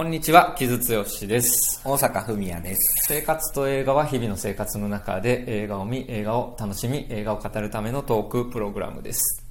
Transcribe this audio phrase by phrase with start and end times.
[0.00, 1.82] こんにちは、木津剛です。
[1.84, 3.06] 大阪文也です。
[3.06, 9.44] 生活と映画は日々の生活の中で映画を見、映画を楽しみ、映画を語るためのトークプログラムです。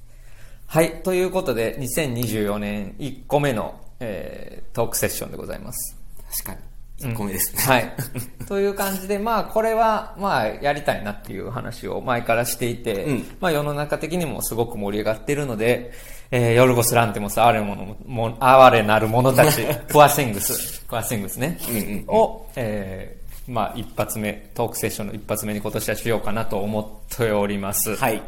[0.66, 5.96] はい、ということで、2024年1個目の、えートークセッションでございます。
[6.44, 6.64] 確か
[7.04, 7.12] に。
[7.12, 7.62] 1個目ですね。
[7.62, 7.96] はい。
[8.48, 15.92] という感じで、まあ、これは、まあ、やりたいなっていう話を前からしていて、うんまあ、世の中的にもすごく盛り上がっているので、
[16.30, 27.96] えー、ヨルゴス・ランテモス、哀れものも、哀れなる者たち、 プアシングス、プアシングスね、うんうんうんを、えー、まあ、一発目、トークセッションの一発目に今年はしようかなと思っております。
[27.96, 28.22] はい。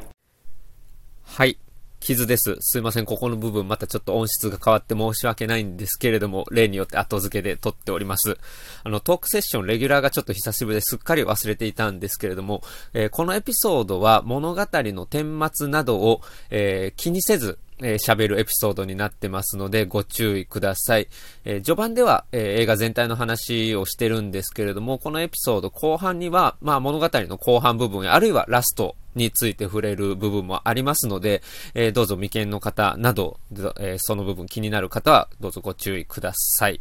[1.25, 1.57] はい。
[2.03, 2.57] 傷です。
[2.59, 3.05] すいません。
[3.05, 8.39] ここの部分またちょっと音質が変わって申し訳ないんですけれども、例によって後付けで撮っております。
[8.83, 12.63] あの、トークセッションレギュラーがちょっと久しぶりですっかり忘れていたんですけれども、
[12.93, 21.09] えーこのエピソードは物語の顛末などを、えー気にせず、え喋るエピソードになってますので、ご注意ください。
[21.45, 31.43] え序盤では、え映画全体の話をしてるんですけれども、このエピソード後半には、まあ物語の後半部分や、あるいはラストについて触れる部分もありますので、
[31.75, 33.39] えーどうぞ未見の方など、
[33.79, 36.81] えーその部分気になる方は、どうぞご注意ください。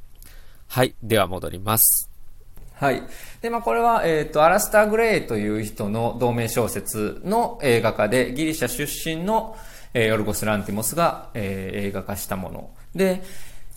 [0.68, 0.96] はい。
[1.04, 2.10] では戻ります。
[2.82, 3.04] はい。
[3.42, 9.56] で、まあ、これは、えっ、と、アラスター・グレイという人の同名小説の映画化で、ギリシャ出身の、
[9.94, 12.70] えーヨルゴス・ランティモスが、えー映画化したもの。
[12.95, 13.22] で、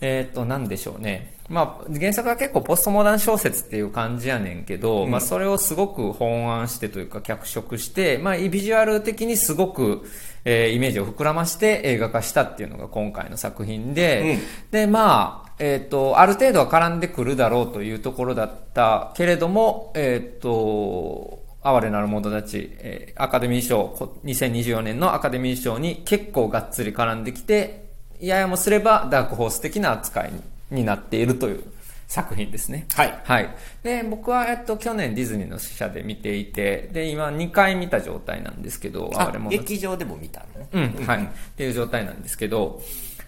[0.01, 1.35] えっ、と、なんでしょうね。
[1.47, 10.03] まあ、原作は結構ポストモダン小説っていう感じやねんけど、まあ、それをすごく本案してというか脚色して、まあ、ビジュアル的にすごく、
[10.43, 14.39] えーイメージを膨らまして映画化したっていうのが今回の作品で、
[14.71, 27.85] で、まあ、えっ、と、ある程度は絡んでくるだろうというところだったけれども、えっ、と、哀れなる者たち、えーアカデミー賞、こ2024年のアカデミー賞に結構がっつり絡んできて、
[28.19, 30.31] ややもすればダークホース的な扱い
[30.69, 31.63] になっているという
[32.07, 32.85] 作品ですね。
[32.93, 33.49] はいはい。
[33.83, 40.93] で、僕は、えっと、去年ディズニーの試写で見ていて、で、今2回見た状態なんですけど、あ哀れ、者劇場でも見たのね。
[40.99, 41.23] うん、はい。
[41.23, 42.81] っていう状態なんですけど、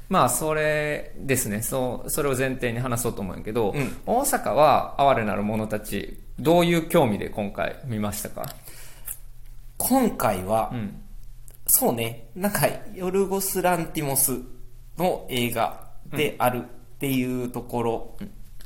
[0.09, 1.61] まあ、それですね。
[1.61, 3.97] そう、それを前提に話そうと思うんやけど、うん。
[4.05, 8.55] 大阪は哀れなる者たち、どういう興味で今回見ましたか？
[9.77, 11.01] 今回は、うん。
[11.67, 14.39] そうね、なんか、ヨルゴス・ランティモス
[14.97, 18.17] の映画であるっていうところ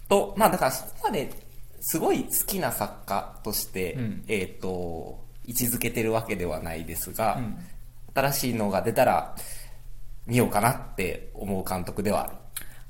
[0.08, 1.32] と、まあだからそこまで
[1.80, 4.24] すごい好きな作家として、うん。
[4.28, 7.42] えっ、と、位置づけてるわけではないですが、
[8.14, 9.36] 新しいのが出たら
[10.26, 12.34] 見ようかなって思う監督ではある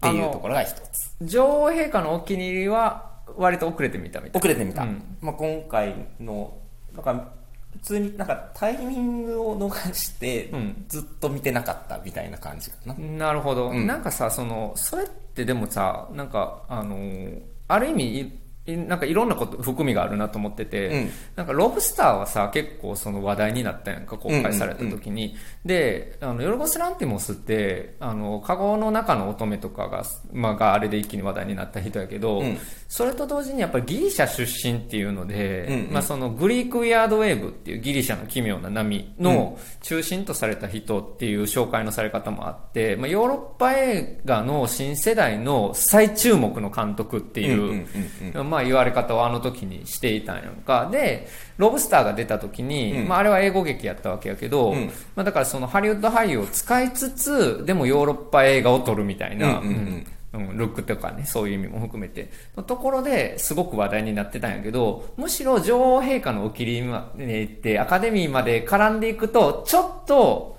[0.09, 1.16] っていうところが一つ。
[1.22, 4.84] 女王陛下のお気に入りは、割と遅れてみたみたい遅れてみた。
[4.84, 6.58] うんまあ、今回の、
[6.94, 7.41] なんか、
[7.72, 12.94] 普通になんかタイミングを逃してうん、ずっと見てなかったみたいな感じかな。
[12.94, 21.12] なるほど、うんなんかさそのそれってでもさなんかあのーある意味なんかいろんなこと含みがあるなと思ってて、うん。
[21.36, 25.36] なんかロブスターはさ結構その話題になったやんか公開された時に、
[25.66, 32.58] であのヨルゴス・ランティモスってあのカゴの中の乙女とかが,、まあ、があれで一気に話題になった人やけど、うん
[32.91, 35.94] それと同時にやっぱりギリシャ出身っていうので、うんうん。
[35.94, 50.90] まあ、そのグリーク・ウィアード・ウェーブっていうギリシャの奇妙な波の中心とされた人っていう紹介のされ方もあって、まあ、ヨーロッパ映画の新世代の最注目の監督っていうまあ言われ方をあの時にしていたんやんか。
[50.91, 53.08] で、ロブスターが出た時に、うん。
[53.08, 54.88] まああれは英語劇やったわけやけど、うん。
[55.16, 70.58] まあだからそのハリウッド俳優を使いつつ、でもヨーロッパ映画を撮るみたいな、うんうんうんうん、ルックとかね、そういう意味も含めて、のところですごく話題になってたんやけど、むしろ女王陛下のお気に入りまで行って、アカデミーまで絡んでいくと、ちょっと、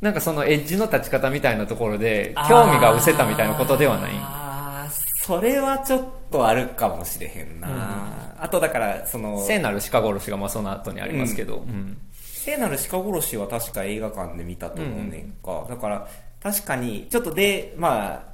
[0.00, 4.10] なんかそのエッジの立ち方みたいなところで、興味が失せたみたいなことではない？
[4.14, 4.90] ああ、
[5.22, 7.68] それはちょっとあるかもしれへんな。
[8.38, 11.98] あとだから、その、聖なる鹿殺しがまあその後にありますけど、うん。
[12.14, 15.66] 聖なる鹿殺しは確か映画館で見たと思うねんか。
[15.68, 16.08] だから、
[16.42, 18.29] 確かに、ちょっとで、まあ、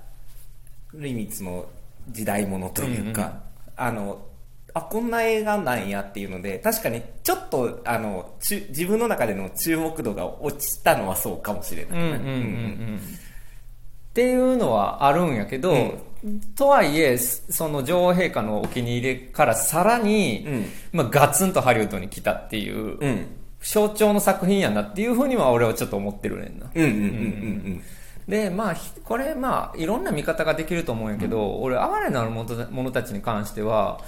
[0.97, 1.67] ルイミッツの
[2.11, 3.41] 時代物というか、
[3.77, 4.27] あの、
[4.75, 13.01] あ、こんな映画なんやっていうので、確かにちょっと、あの、自分の中での注目度が落ちたのはそうかもしれない、うんうんうんうん。
[13.01, 16.41] っていうのはあるんやけど、うん。
[16.57, 20.65] とはいえ、その女王陛下のお気に入りからさらに、うん。
[20.93, 23.27] まあ、ガツンとハリウッドに来たっていう、うん。
[23.63, 26.71] 象徴の作品やなっていうふうには俺はちょっと思ってるねんな。
[26.75, 27.83] うんうんうんうん
[28.29, 34.01] で、まあ、ひこれ、まあ、いろんな見方ができると思うんやけど、俺、哀れなる者たちに関しては、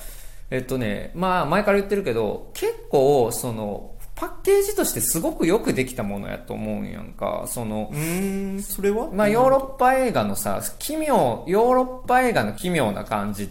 [0.51, 7.45] えっとね、まあ、前から言ってるけど、結構、その、パッケージとしてすごくよくできたものやと思うんやんか。
[7.47, 9.09] その、うーん、それは？
[9.13, 13.49] まあヨーロッパ映画のさ、奇妙、ヨーロッパ映画の奇妙な感じ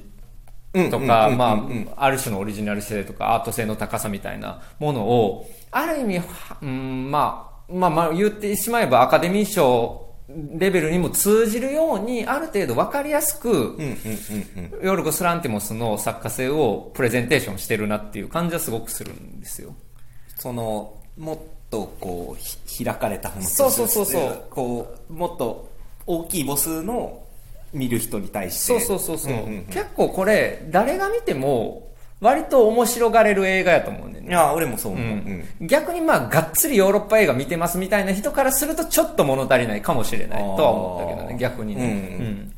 [0.74, 1.66] うんとか、ま
[1.96, 13.78] あ、ある種のオリジナル性とか、アート性の高さみたいなものを、ある意味、はうん、まあ、まあまあ言ってしまえばアカデミー賞レベルにも通じるように、ある程度わかりやすく。
[14.84, 19.74] ヨルゴス・ランティモスの作家性をプレゼンテーションしてるなっていう感じはすごくするんですよ。
[20.36, 21.38] その、もっ
[21.70, 25.70] とこう、ひ開かれたものとしてそうそうそうそうこう、もっと
[26.06, 27.24] 大きい母数の
[27.74, 28.60] 見る人に対して。
[28.60, 31.88] そうそうそうそう,、んんん結構これ、誰が見ても、
[32.19, 34.25] 割と面白がれる映画やと思うね。
[34.28, 35.06] いや、俺もそう思う。
[35.06, 41.84] ううんん逆にまあ、がっつりヨーロッパ映画見てますみたいな人からするとちょっと物足りないかもしれないとは思ったけどね、逆にね。
[42.19, 42.54] うんうん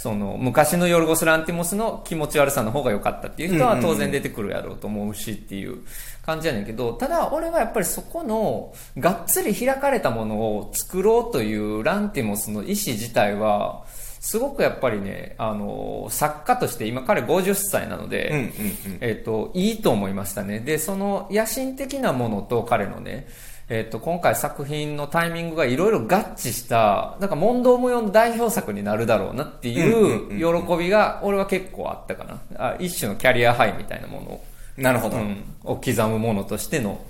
[0.00, 5.80] その、昔のヨルゴス・ランティモスの気持ち悪さの方が良かったっていう人は当然出てくるやろうと思うしっていう
[6.24, 13.84] 感じやねんけど、ただ俺はやっぱりそこの、がっつり開かれたものを作ろうというランティモスの意思自体は、
[14.20, 18.52] すごくやっぱりね、あの、作家として今彼50歳なので、うんうんうん。
[19.00, 20.60] えっ、と、いいと思いましたね。
[20.60, 23.26] で、その野心的なものと彼のね、
[23.70, 26.04] えっ、と、今回作品のタイミングがいろいろ合
[26.36, 32.42] 致した、なんか問答無用の代表作になるだろうなっていう喜びが、俺は結構あったかな。
[32.58, 34.44] あ一種のキャリアハイみたいなものを、
[34.76, 35.16] なるほど。
[35.16, 37.00] うん、を刻むものとしての、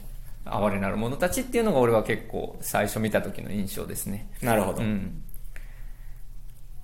[0.44, 4.30] 哀れなる者たちっていうのが俺は結構最初見た時の印象ですね。
[4.40, 4.82] なるほど。
[4.82, 4.84] う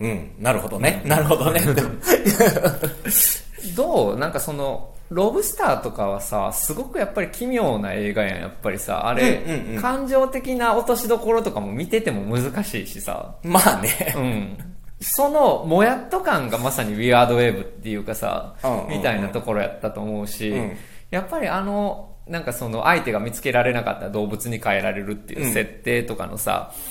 [0.01, 0.11] うん。
[0.11, 0.31] ん。
[0.39, 1.03] なるほどね。
[1.05, 1.61] なるほどね。
[3.77, 4.19] どう？
[4.19, 9.07] なんかその、ロブスターとかはさ、すごくやっぱり奇妙な映画やん、やっぱりさ。
[9.07, 13.35] あれ、うんうんうん感情的な落としどころとかも見てても難しいしさ。
[13.43, 14.15] まあね。
[14.17, 14.59] うん。
[15.01, 20.77] その、もやっと感がまさにウィアードウェーブっていうかさうんうんうん、みたいなところやったと思うし、うん
[21.11, 26.83] やっぱりあの、なんかその相手が見つけられなかった動物に変えられるっていう設定とかのさ、うん、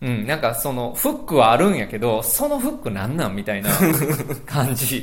[0.00, 3.70] なんかそのフックはあるんやけど、そのフックなんなんみたいな
[4.46, 5.02] 感じっ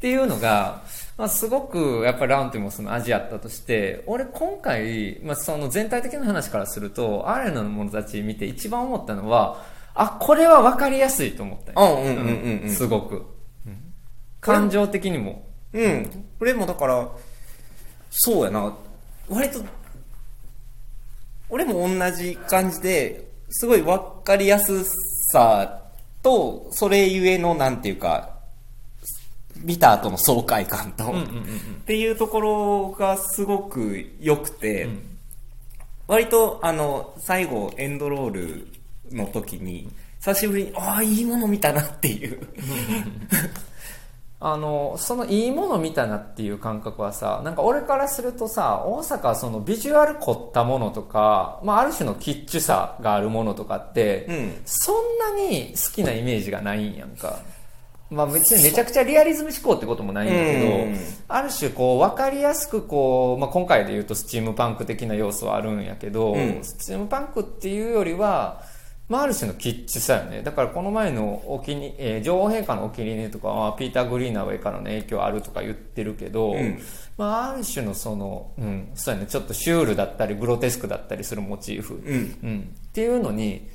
[0.00, 0.82] ていうのが、
[1.16, 9.62] まあ、すごくやっぱりランティモスの味やったとして、俺今回、まあ、その全体的な話からすると、アーレナの者たち見て一番思ったのは、
[9.94, 11.94] あ、これは分かりやすいと思ったよ。
[11.96, 12.70] うんうんうんうんうん。
[12.70, 13.24] すごく。
[14.40, 15.44] 感情的にも。
[15.72, 16.26] うん。
[16.38, 17.08] これもだから、
[18.10, 18.74] そうやな。
[19.28, 19.60] 割と、
[21.48, 24.84] 俺も同じ感じで、すごいわかりやす
[25.30, 25.82] さ
[26.22, 28.30] と、それゆえの、なんていうか、
[29.56, 31.14] 見た後の爽快感と、っ
[31.84, 34.88] ていうところがすごく良くて、
[36.06, 38.68] 割と、あの、最後、エンドロール
[39.10, 39.90] の時に、
[40.20, 42.48] 久しぶりに、ああ、いいもの見たなっていう。
[44.44, 54.52] あの、そのいいもの見たなっていう感覚はさ、なんか俺からするとさ、大阪はそのビジュアル凝ったものとか、まあある種のキッチュさがあるものとかって、うん。
[54.64, 54.96] そん
[55.36, 57.38] なに好きなイメージがないんやんか。
[58.10, 60.98] まあ別にめちゃくちゃリアリズム志向ってこともないんだけど、うん。
[61.28, 66.64] ある種こう分かりやすくこう、まあ今回で言うとスチームパンク的な要素はあるんやけど、うん。
[66.64, 68.60] スチームパンクっていうよりは、
[69.12, 70.40] まあ、ある種のキッチさよね。
[70.40, 76.80] だからこの前のお気に、えー女王陛下のお気に入りとかは、ピーター・グリーナウェイからの影響あるとか言ってるけど、うん
[77.18, 82.38] まあ、ある種のその、うん、そうやね、ちょっとシュールだったり、グロテスクだったりするモチーフ、うん。
[82.42, 83.68] うん、っていうのに、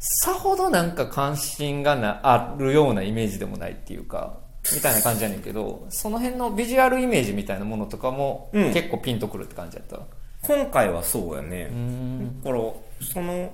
[0.00, 4.38] さほどなんか関心がな、あるようなイメージでもないっていうか、
[4.74, 10.00] みたいな感じやねんけど、その辺のビジュアルイメージみたいなものとかも、うん結構ピンとくるって感じやった。
[10.42, 11.68] 今回はそうやね。
[11.70, 12.42] うん。
[12.42, 12.62] だから、
[13.00, 13.52] その、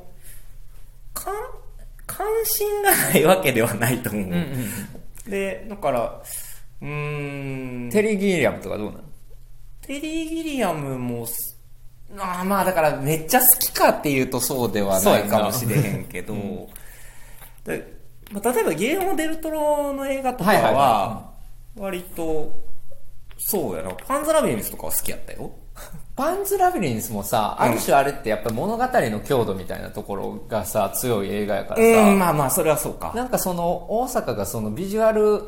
[2.46, 4.22] 心がないわけではないと思う。
[4.24, 4.36] うんう
[5.28, 5.30] ん。
[5.30, 6.22] で、だから、
[6.80, 9.00] うーん、テリー・ギリアムとかどうなの？
[9.82, 11.58] テリー・ギリアムもす、
[12.18, 16.34] あーまあだからめっちゃ好きかっていうとそうではないかもしれへんけど、
[17.64, 17.96] で
[18.32, 21.30] まあ例えばギレルモ・デル・トロの映画とかは
[21.76, 22.52] 割と、
[23.38, 25.52] そうやな、パンズラビリンスとかは好きやったよ。
[26.16, 33.12] パンズ・ラビリンスもさ、ある種あれってやっぱ物語の強度みたいなところがさ、強い映画やからさ、うん、まあまあ、それはそうか。
[33.14, 35.42] なんかその大阪がそのビジュアル、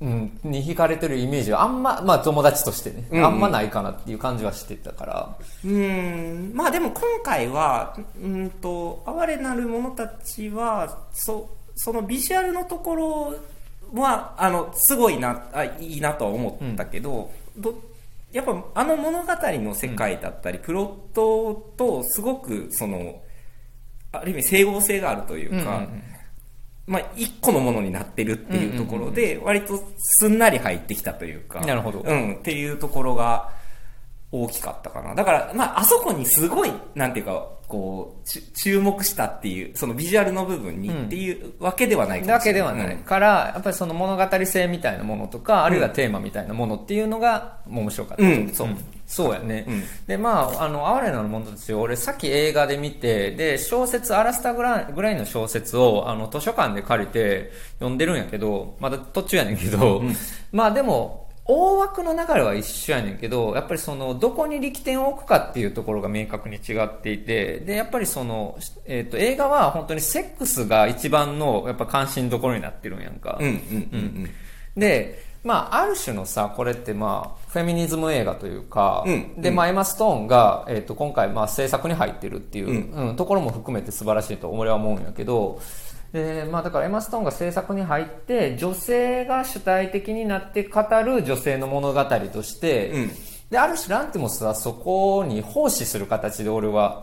[0.00, 3.18] うん、に惹かれてるイメージはあんま、まあ友達としてね、うん。
[3.18, 6.54] うんあんまないかなっていう感じはしてたから、うーん。
[6.54, 13.34] まあでも今回は、うんと、哀れなる者たちは、そ、そのビジュアルのところ
[13.92, 17.74] は、あの、すごいな、あいいなとは思ったけど、ど
[18.34, 23.22] やっぱあの物語の世界だったり、プロットとすごく、その、
[24.10, 25.86] ある意味整合性があるというか、
[26.84, 32.00] まあ一個のものになってるっていうところで、割とすんなり入ってきたというか、なるほど。
[32.00, 33.52] うん、っていうところが
[34.32, 35.14] 大きかったかな。
[35.14, 42.52] だから、まあ、あそこにすごい、なんていうか、こう、ち注目したっていう、そのビジュアルの部分にっていうわけではないかもだしれな。
[42.52, 42.94] けではいない。
[42.94, 48.22] うんから、やっぱりその物語性みたいなものとか、あるいはテーマみたいなものっていうのが面白かった。
[48.22, 48.68] うんそう
[49.06, 49.66] そうやね。
[49.68, 60.02] うんで、まあ、あの、哀れなる者たちを俺さっき映画で見て、で、小説、アラスタグラグラインの小説を、あの、図書館で借りて読んでるんやけど、まだ途中やねんけど、
[60.52, 73.36] まあでも、大枠の流れは一緒やねんけど、やっぱりその、どこに力点を置くかっていうところが明確に違っていて、で、やっぱりその、えっ、と、映画は本当にセックスが一番の、やっぱ関心どころになってるんやんか。
[73.40, 73.56] うんうんう
[73.98, 74.30] ん
[74.76, 85.60] で、まあ、ある種のさ、これってまあ、フェミニズム映画というか、うんで、まあ、エマ・ストーンが、えっ、と、今回、まあ、制作に入ってるっていう、ううんところも含めて素晴らしいと俺は思うんやけど、
[86.14, 93.10] で、まあ、だからエマ・ストーンが制作に入って、女性が主体的になって語る女性の物語として、うん。
[93.50, 97.02] で、ある種ランティモスはそこに奉仕する形で俺は、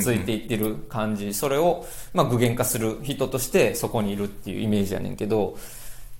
[0.00, 5.56] ついていってる感じ、それを、まあ、具現化する人としてそこにいるっていうイメージやねんけど、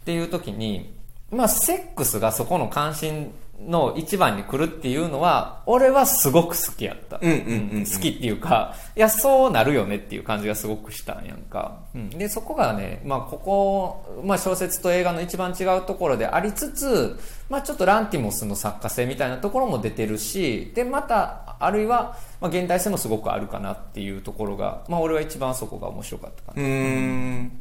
[0.00, 0.92] っていう時に、
[1.30, 7.18] まあ、セックスがそこの関心の一番に来るっていうのは、俺はすごく好きやった。
[7.20, 11.80] うんうんうんうん好きっていうか、いや、そうなるよねっていう感じがすごくしたんやんか。
[11.94, 17.18] うん、で、そこがね、まあ、ここ、まあ、小説と映画の一番違うところでありつつ、
[17.48, 26.62] まあ、ちょっとランティモスの作家性みたいなところも出てるし、で、また、あるいは、まあ、現代性もすごくあるかなっていうところが、まあ、俺は一番そこが面白かったかな。
[26.62, 27.60] うーん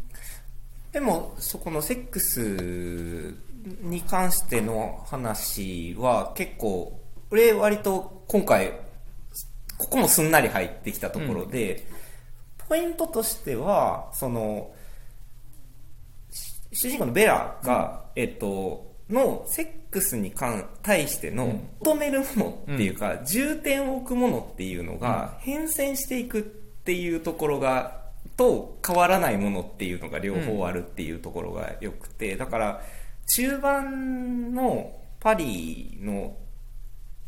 [0.91, 3.35] でもそこのセックス
[3.81, 6.99] に関しての話は結構
[7.31, 8.73] 俺割と今回
[9.77, 11.87] ここもすんなり入ってきたところで、
[12.69, 14.71] ポイントとしてはその
[16.31, 22.25] し主人公のベラが、えっとのセックスに関対しての求めるも
[22.67, 28.01] のっていうか、重点を置くものっていうのが変遷していくっていうところが
[28.37, 32.81] と変わらないものっていうのが両方あるっていうところが良くて、だから
[33.27, 36.35] 中盤のパリの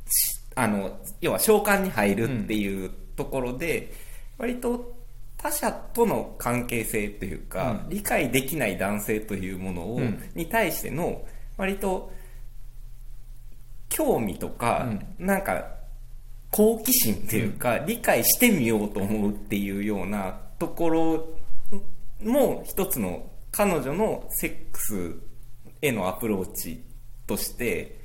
[0.07, 3.93] しあの要は召喚に入るっていうところで、
[4.37, 4.95] 割と
[5.37, 10.29] 他者との関係性というか、理解できない男性というものを、うん。
[10.33, 11.23] に対しての
[11.57, 12.11] 割と
[13.89, 14.87] 興味とか、
[15.19, 15.65] なんか
[16.51, 21.29] 好奇心っていうか、理解してみようと思うっていうようなところ
[22.23, 25.15] も一つの彼女のセックス
[25.85, 26.83] へのアプローチ
[27.27, 27.99] として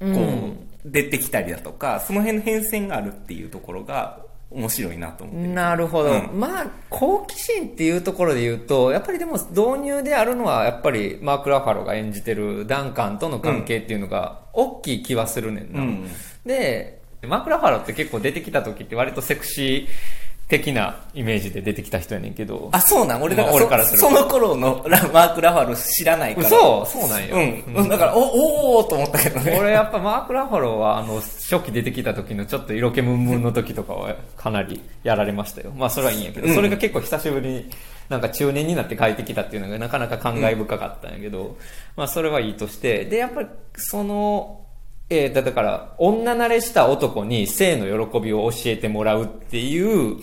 [0.00, 4.20] こう、うん出てきたりだとかその辺の変遷があるっていうところが
[4.50, 6.10] 面白いなと思ってなるほど。
[6.10, 6.38] うん。
[6.38, 15.80] まあ、好奇心っていうところで言うと、やっぱりでも導入であるのは、やっぱりマーク・ラファロが演じてるダンカンとの関係っていうのが、大きい気はするねんな。
[15.80, 16.08] うん。
[16.46, 22.68] で、マーク・ラファロって結構出てきた時って割とセクシー的なイメージで出てきた人やねんけど。
[22.72, 23.22] あそうなん？
[23.22, 26.46] 俺だからそまあ俺からその頃のラマーク・ラファル知らないから。
[26.48, 26.84] 嘘？
[26.86, 27.36] そうなんよ。
[27.66, 29.56] うん、だからおおおーと思ったけどね。
[29.58, 35.72] 俺やっぱマーク・ラファローはあの初期出てきた時のちょっと色気ムンムンの時とかはかなりやられましたよ。
[35.76, 36.54] まあそれはいいんやけど、うん。
[36.54, 37.70] それが結構久しぶりに
[38.10, 41.56] なんか中年になって帰ってきたっていうのがなかなか感慨深かったんやけど、
[41.96, 43.06] まあそれはいいとして。
[43.06, 44.60] でやっぱりその
[45.10, 50.16] えーだだから女慣れした男に性の喜びを教えてもらうっていう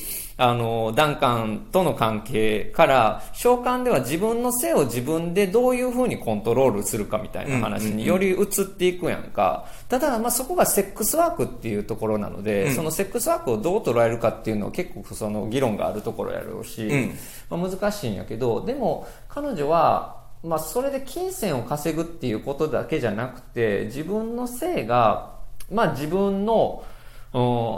[0.43, 9.67] あの、ダンカンとの関係から、召喚では自分の性を自分でどういう風にコントロールするかみたいな話により移っていくやんか。
[9.87, 12.73] ただ、まあ、そこがセックスワークっていうところなので、うん。
[12.73, 17.17] そのセックスワークをどう捉えるかっていうのは結構その議論があるところやろうし、うん。
[17.51, 25.35] まあ、難しいんやけど、でも彼女は、まあ、それで金銭を稼ぐっていうことだけじゃなくて、自分の性が、
[25.69, 26.91] まあ、自分の、うん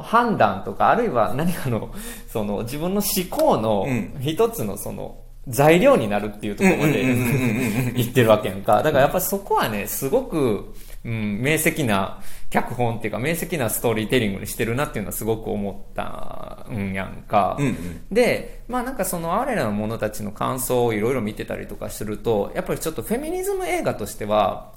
[0.01, 1.93] 判断とか、あるいは何かの、
[2.27, 7.03] その、自分の思考のうん一つのその、材料になるっていうところまで
[7.93, 8.81] 言ってるわけやんか。
[8.81, 10.73] だからやっぱりそこはね、すごく、
[11.05, 17.57] うん、明晰な脚本っていうか、明晰なストーリーテリングにしてるなっていうのはすごく思ったんやんか。
[17.59, 24.73] うんうんで、まあなんかその、あれらの者たちの感想をいろいろ見てたりとかすると、やっぱりちょっとフェミニズム映画としては、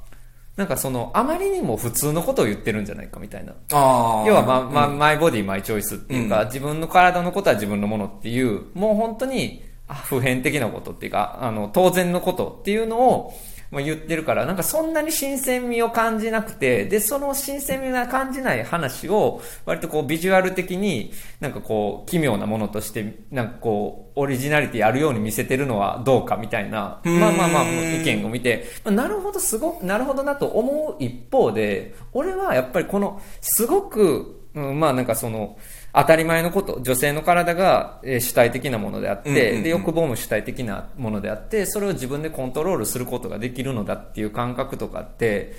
[0.56, 3.52] なんかその、あまりにも普通のことを言ってるんじゃないかみたいな。
[3.71, 13.35] 要は、まあ、まあ、マイボディ、マイチョイスっていうか、うん自分の体のことは自分のものっていう、もう本当に、あ普遍的なことっていうか、あの、当然のことっていうのを、
[13.70, 35.58] まあ、言ってるから、なんかそんなに新鮮味を感じなくて、で、その新鮮味が感じない話を、割とこうビジュアル的に、なんかこう、奇妙なものとして、なんかこう、オリジナリティあるように見せてるのはどうかみたいな、まあまあまあ、意見を見て、まあなるほど、すごく、なるほどなと思う一方で、俺はやっぱりこの、すごく、うん、まあなんかその、
[35.98, 45.54] 当たり前のこと、女性の体が、えー主体的なものであって、うんうんうんで、欲望も主体的なものであって、それを自分でコントロールすることができるのだっていう感覚とかって、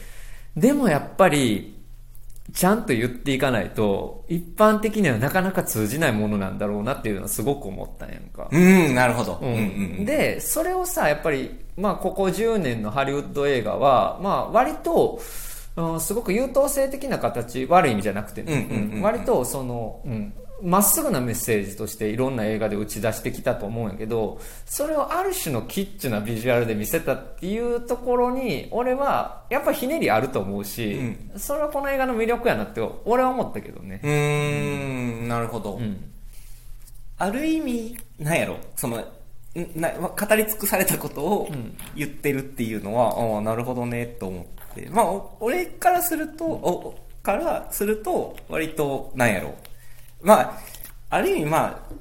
[0.55, 1.75] でもやっぱり、
[2.53, 8.47] ちゃんと言っていかないと、一般的にはなかなか通じないものなんだろうなっていうのはすごく思ったんやんか。
[8.51, 9.39] うん、なるほど。
[9.41, 15.19] うんで、それをさ、やっぱり、まあ、ここ10年のハリウッド映画は、まあ、割と、
[15.77, 34.01] うん、すごく優等生的な形、悪い意味じゃなくてね、うんうんうんうんうん割と、その、うん、まっすぐなメッセージとしていろんな映画で打ち出してきたと思うんやけど、それをある種のキッチュなビジュアルで見せたっていうところに、俺は、やっぱひねりあると思うし、それはこの映画の魅力やなって、俺は思ったけどね。
[34.03, 35.75] うーん、なるほど。
[35.75, 36.11] うん。
[37.19, 39.03] ある意味、なんやろ、その、ん
[39.75, 41.49] な語り尽くされたことを
[41.95, 44.56] 言ってるっていうのは、ああ、なるほどね、と思って。
[44.91, 49.55] まあ、お俺からすると、おからすると、割と、なんやろ。
[50.21, 50.59] まあ、
[51.09, 51.93] ある意味、まあ、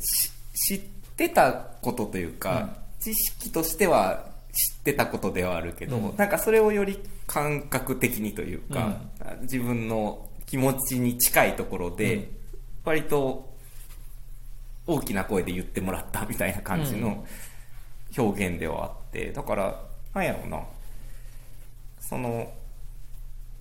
[0.00, 0.80] し知っ
[1.16, 6.16] てたことというか、知識としては知ってたことではあるけど、うん。
[6.16, 8.96] なんかそれをより感覚的にというか、
[9.42, 12.28] 自分の気持ちに近いところで、うん。
[12.84, 13.56] 割と
[14.86, 17.24] 大きな声で言ってもらったみたいな感じの
[18.16, 19.80] 表現ではあって、だから、
[20.14, 20.62] なんやろうな、
[22.12, 22.52] その、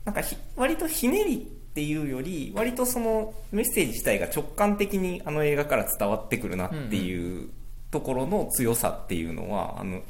[0.04, 1.40] なんかひ割とひねりっ
[1.74, 7.50] ていうより、割とそのメッセージ自体が直感的にあの映画から伝わってくるなっていう
[7.92, 10.02] ところの強さっていうのは、あの、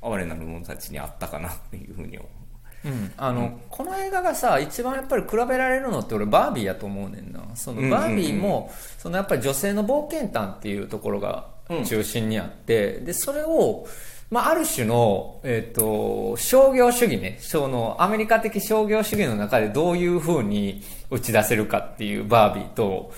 [0.00, 2.88] 哀れなる者たちにあったかなっていうふうに思う。
[2.88, 7.42] うん、あの、この映画がさ一番やっぱり比べられるのって俺バービーやと思うねんな。
[7.56, 8.00] そのうんうんうん。
[8.00, 11.84] バービーも、そのやっぱり女性の冒険探っていうところがうん。
[11.84, 13.86] 中心にあって、でそれを、
[14.32, 23.12] まあ、ある種の、えっと商業主義ねそのアメリカ的商業主義の中でどういうふうに打ち出せるかっていうバービーと、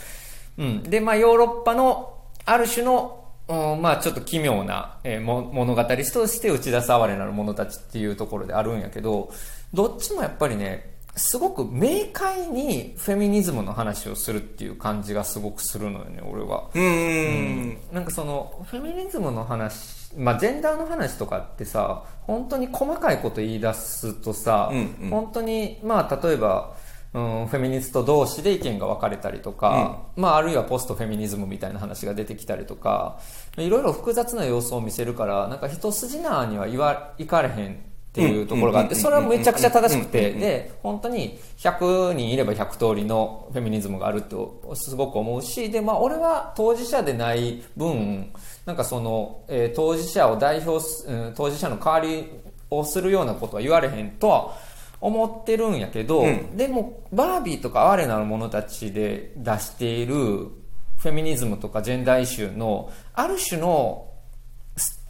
[0.59, 9.31] うん、で、まあ、ヨーロッパのある種のうんまあちょっと奇妙な、えーも物語として打ち出す哀れなる者たちっていうところであるんやけど、
[9.75, 16.71] どっちもやっぱりね、すごく明快にフェミニズムの話をするっていう感じがすごくするのよね、俺は。
[16.75, 17.79] うーん。
[17.93, 25.11] なんかその、フェミニズムの話、まあジェンダーの話とかってさ、本当に細かいこと言い出すとさ、うんうん。
[25.11, 26.75] 本当に、まあ例えば、
[27.15, 33.21] うん、フェミニスト同士で意見が分かれたりとか、まああるいはポストフェミニズムみたいな話が出てきたりとか、
[33.57, 37.77] いろいろ複雑な様子を見せるから、なんか一筋縄には言わ、いかれへんっ
[38.15, 48.33] ていうところがあって、うんそれはめちゃくちゃ正しくて、うんで、本当に100人いれば100通りのフェミニズムがあるとすごく思うし、で、まあ俺は当事者でない分、
[48.67, 52.31] なんかその、えー当事者を代表す、うん当事者の代わり
[52.71, 54.57] をするようなことは言われへんとは
[55.01, 56.57] 思ってるんやけど、うん。
[56.57, 64.11] でもバービーとか哀れなる者たちで出しているフェミニズムとかジェンダーイシューのある種の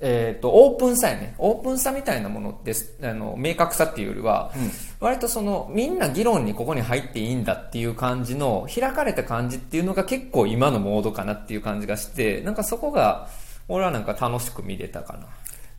[0.00, 1.34] えー、とオープンさやね。
[1.38, 4.52] オープンさみたいなものってあの明確さっていうよりは、
[5.00, 13.30] 割とそのみんな議論にここに入っていいんだっていう感じの開かれた感じっていうのが結構今のモードかなっていう感じがしてなんかそこが
[13.68, 15.26] 俺はなんか楽しく見れたかな。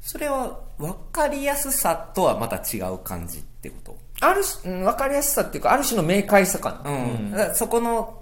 [0.01, 3.97] それは分かりやすさとはまた違う感じってこと？
[4.21, 8.21] ある種、うん、分かりやすさっていうかある種の明快さかな、うん、だからそこの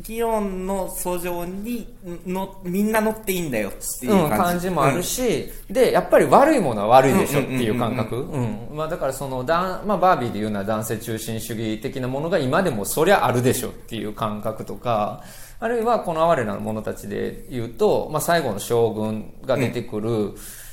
[0.00, 1.94] 議論の訴状に
[2.26, 8.16] のみんな乗っていいんだよっていううん、感じ,、感じもあるし、で、やっぱり悪いものは悪いでしょっていう感覚。
[8.16, 8.68] うん。
[8.72, 15.22] まあだからその、だんまあバービーで言うのは男性中心主義的なものが今でもそりゃあるでしょっていう感覚とか、
[15.62, 20.08] あるいはこの哀れな者たちで言うと、まあ最後の将軍が出てくる、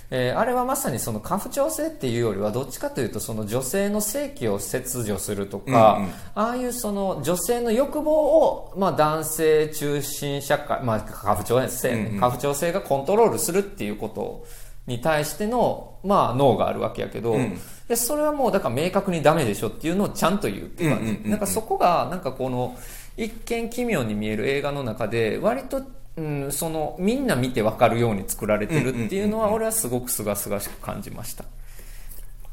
[0.10, 6.12] えーあれはまさにその家父長制っていうよりはどっちかというとその女性の性器を切除するとか、うんうん。
[6.34, 12.20] ああいうその女性の欲望を、まあ、男性中心社会、まあ、家父長制、うんうん。
[12.20, 14.48] 家父長制がコントロールするっていうこと
[14.88, 17.60] に対しての、まあ、脳があるわけやけど、うん。
[17.88, 21.30] でそれはもうだから明確にダメでしょっていうのをちゃんと言うっていう感じ、うんうんうんうん。
[21.30, 22.76] なんかそこがなんかこの
[23.24, 25.84] 一見奇妙に見える映画の中で割と、
[26.16, 31.44] うん、そのみんな見てわかるように作られてるっていうのは俺はすごく清々しく感じました。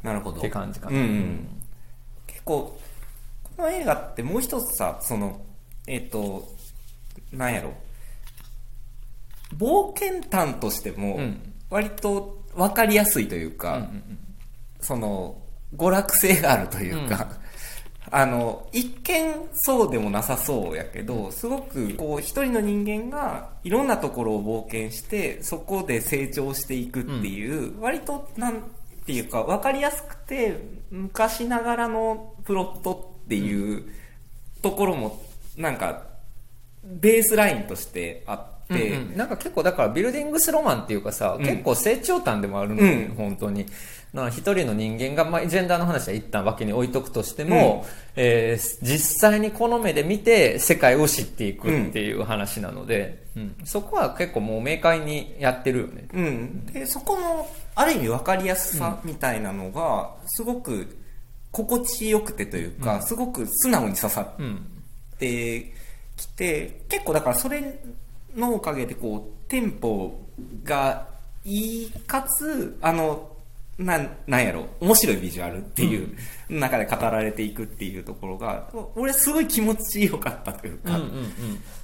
[0.03, 0.39] なるほど。
[0.39, 1.47] って感じかな、うんうん。
[2.27, 2.79] 結構
[3.57, 5.41] この映画ってもう一つさその
[5.87, 6.47] えっ、と
[7.31, 7.73] なんやろ。
[9.57, 11.53] 冒険探としてもうん。
[11.69, 13.87] 割と分かりやすいというか、
[14.79, 15.35] その、
[15.75, 17.27] 娯楽性があるというか、
[18.09, 28.63] あの、一見そうでもなさそうやけど、すごく、こう、一人の人間がいろんなところを冒険して、そこで成長していくっていう、割と、なん
[29.05, 30.57] ていうか、わかりやすくて、
[30.89, 33.83] 昔ながらのプロットっていう
[34.61, 35.21] ところも、
[35.57, 36.03] なんか、
[36.83, 39.17] ベースラインとしてあって、うんうん。
[39.17, 41.45] なんか結構だからビルディングスロマンっていうかさ、うん。
[41.45, 43.15] 結構成長譚でもあるのよ、うん。
[43.15, 43.65] 本当に。
[44.13, 56.07] 一人の人間が、まあ、ジェンダーの話は一旦脇に置いとくとしても、えー実際にこの目で見て世界を知っていくっていう話なので、うんそこは結構もう明快にやってるよね。
[56.13, 56.65] うん。
[56.67, 60.97] で、そこの、ある意味分かりやすさみたいなのが、すごく
[61.51, 64.65] 心地よくてというか、すごく素直に刺さうん。
[65.15, 65.73] って
[66.15, 67.79] きて、結構だからそれ
[68.35, 70.19] のおかげでこう、テンポ
[70.63, 71.07] が
[71.43, 73.36] いいかつ、あの、
[73.77, 76.15] なん、なんやろ、面白いビジュアルっていう
[76.49, 80.99] 中で語られていくっていうところが、俺すごい気持ちよかったというか、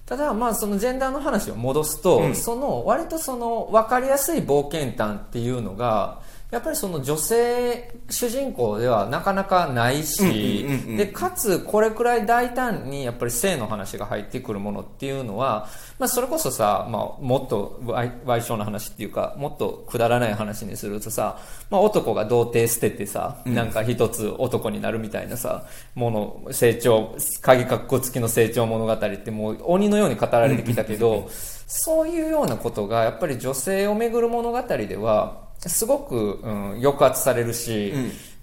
[0.07, 2.35] ただまあそのジェンダーの話を戻すと、うん。
[2.35, 6.22] その割とその分かりやすい冒険譚っていうのが
[6.53, 21.39] やっぱりその女性主人公ではなかなかないし、でかつこれくらい大胆にやっぱり性の話が入ってくるものっていうのは、まあ、それこそさ、まあ、もっと賠賠償の話っていうかもっとくだらない話にするとさ、
[21.71, 26.11] まあ、男が童貞捨ててさ、なんか一つ男になるみたいなさも
[26.45, 31.31] の成長鍵括弧付きの成長物語ってもう鬼のように語られてきたけど、
[31.65, 37.93] そういうようなことがやっぱり女性をめぐる物語ではすごく、うん、抑圧されるし、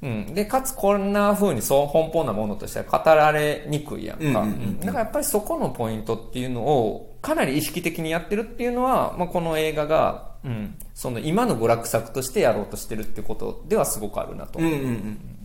[0.02, 0.34] うん。
[0.34, 4.80] でかつこんな風にそう奔放なものとしては語られにくいやんか、うんうんうんうん。
[4.80, 14.62] だからやっぱりそこのポイントっていうのをかなり意識的にやってるっていうのは、まあ、この映画が、うん、その今の娯楽作としてやろうとしてるってことではすごくあるなと、う。
[14.62, 15.38] んうんうん。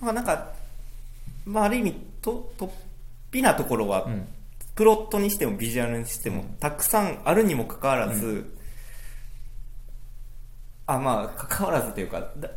[0.00, 0.52] まあなんか、
[1.44, 2.70] まあある意味、と、とっ
[3.30, 4.26] ぴなところは、ん。
[4.74, 8.50] プロットにしてもビジュアルにしても、たくさんあるにもかかわらず、
[10.94, 12.50] あ、まあ、かかわらずというか、だ、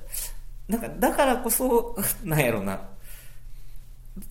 [0.68, 2.82] なんか、だからこそ、 なんやろうな、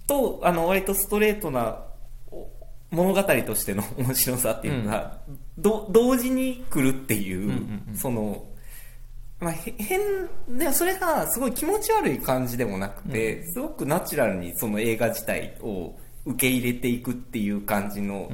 [0.06, 1.84] と、あの、割とストレートな、
[2.30, 2.48] お
[2.90, 5.18] 物語としての 面白さっていうのが、
[5.56, 8.44] ど同時に来るっていう、その、
[9.38, 10.00] まあ、へ変
[10.48, 18.30] でそれがすごい気持ち悪い感じでもなくて、すごくナチュラルにその映画自体を受け入れていくっていう感じの、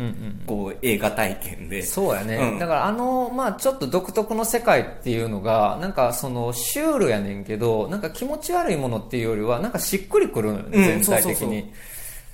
[0.46, 1.82] こう映画体験で。
[1.82, 2.58] そうやね、うん。
[2.58, 11.72] だからあの、まあちょっと独特の世界っていうのが、なんかそのシュールやねんけど、なんか気持ち悪いものっていうよりは、なんかしっくりくるのよね、うん全体的に。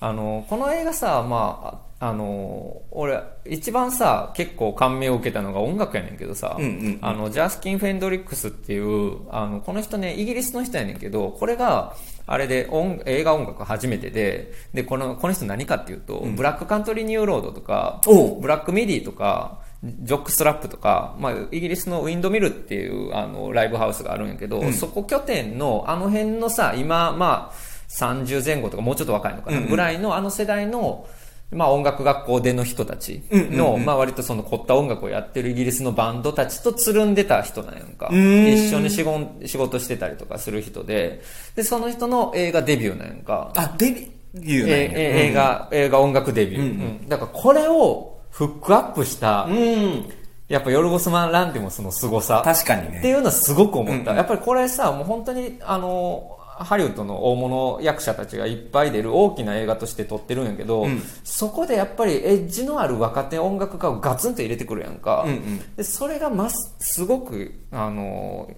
[0.00, 6.58] あの、この映画さ、まあ、あの、俺、一番さ、結構感銘を受けたのが音楽やねんけどさ、
[7.00, 11.94] あの、ジャースキン・フェンドリックスっていう、あの、この人ね、イギリスの人やねんけど、これが、
[12.26, 18.40] あれで音、映画音楽初めてで、で、この、この人何かっていうと、ブラックカントリーニューロードとか、おう。
[18.40, 27.54] ブラックミディとか、ジョックストラップとか、まあ、イギリスのウィンドミルっていうあのライブハウスがあるんやけど、そこ拠点のあの辺のさ、今、まあ、
[27.98, 29.70] 30前後とかもうちょっと若いのかな、うんうん。
[29.70, 31.06] ぐらいのあの世代の、
[31.54, 38.08] まあ音楽学校での人たちの、うんまあ割とその凝った音楽をやってるイギリスのバンドたちとつるんでた人なんやんか。
[38.12, 41.22] 一緒に仕事仕事してたりとかする人で、
[41.54, 43.52] で、その人の映画デビューなんやんか。
[43.56, 44.76] あデビューなんや。
[44.76, 46.70] ええ映画、映画音楽デビュー、うんう
[47.04, 47.08] ん。
[47.08, 50.04] だからこれをフックアップした、うん。
[50.48, 52.42] やっぱヨルゴスマン・ランティモスの凄さ。
[52.44, 52.98] 確かにね。
[52.98, 54.16] っていうのはすごく思った、うん。
[54.16, 61.02] やっぱりこれさもう本当にあのハリウッドの大物役者たちがいっぱい出る大きな映画として撮ってるんやけど、うん。
[61.24, 65.74] そこでやっぱりエッジのある若手音楽家をガツンと入れてくるやんか、うんうん。
[65.76, 68.48] でそれがますすごくあの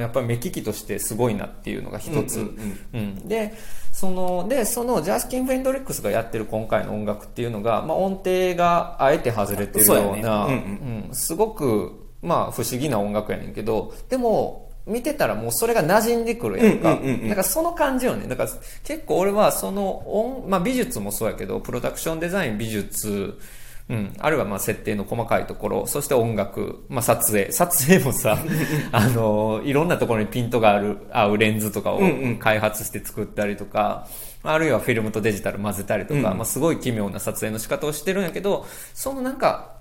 [0.00, 2.48] やっぱり目利きとしてすごいなっていうのが一つ、
[3.24, 3.54] で
[3.92, 11.08] そのでそのジャスキン・フェンドリックスがやってる今回の音楽っていうのが、まあ、音程があえて外れてるようなそうやね。
[11.08, 11.14] うん。
[11.14, 17.28] すごく、まあ、不思議な音楽やねんけどでも見てたらもうそれが馴染んでくるやんか、うんうんうんうん。
[17.28, 18.26] だからその感じよね。
[18.26, 18.50] だから
[18.84, 23.38] 結構俺はその音、まあ、美術もそうやけどプロダクションデザイン美術
[23.90, 27.50] うん、あるいはまあ設定の細かいところ、そして音楽、まあ、撮影。
[27.50, 28.38] 撮影もさ、
[28.92, 32.00] あの、いろんなところにピントがある、合うレンズとかを
[32.38, 34.06] 開発して作ったりとか、
[34.44, 36.38] あるいはフィルムとデジタル混ぜたりとか、うん。
[36.38, 38.64] まあ、すごい奇妙な撮影の仕方をしてるんやけど、
[38.94, 39.72] そのなんか、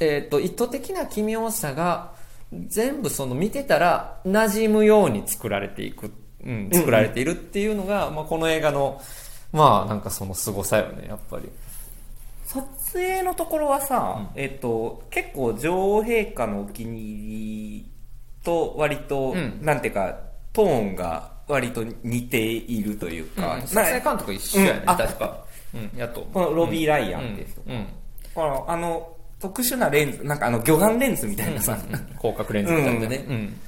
[0.00, 2.12] えっ、と、意図的な奇妙さが、
[2.52, 6.12] 全部その見てたら馴染むように作られていく、
[6.44, 9.00] うん、作られているっていうのが、まあ、この映画の、
[9.52, 11.48] まあ、なんかその凄さよね、やっぱり。
[12.44, 17.90] 撮影のところはさ、えっと、結構女王陛下のお気に入り
[18.44, 20.18] と割と、うんなんていうか、
[20.52, 25.44] トーンが割と似ているというか、撮影監督一緒やね、うんあ確か。
[25.74, 26.20] うん、やと。
[26.32, 27.72] このロビー・ライアンっていう人、うん。
[27.72, 27.86] うん
[28.36, 31.76] このあの特殊なレンズなんかあの魚眼レンズみたいなさ、
[32.18, 33.08] 広角レンズみたいな。
[33.08, 33.24] ね。
[33.28, 33.60] うん。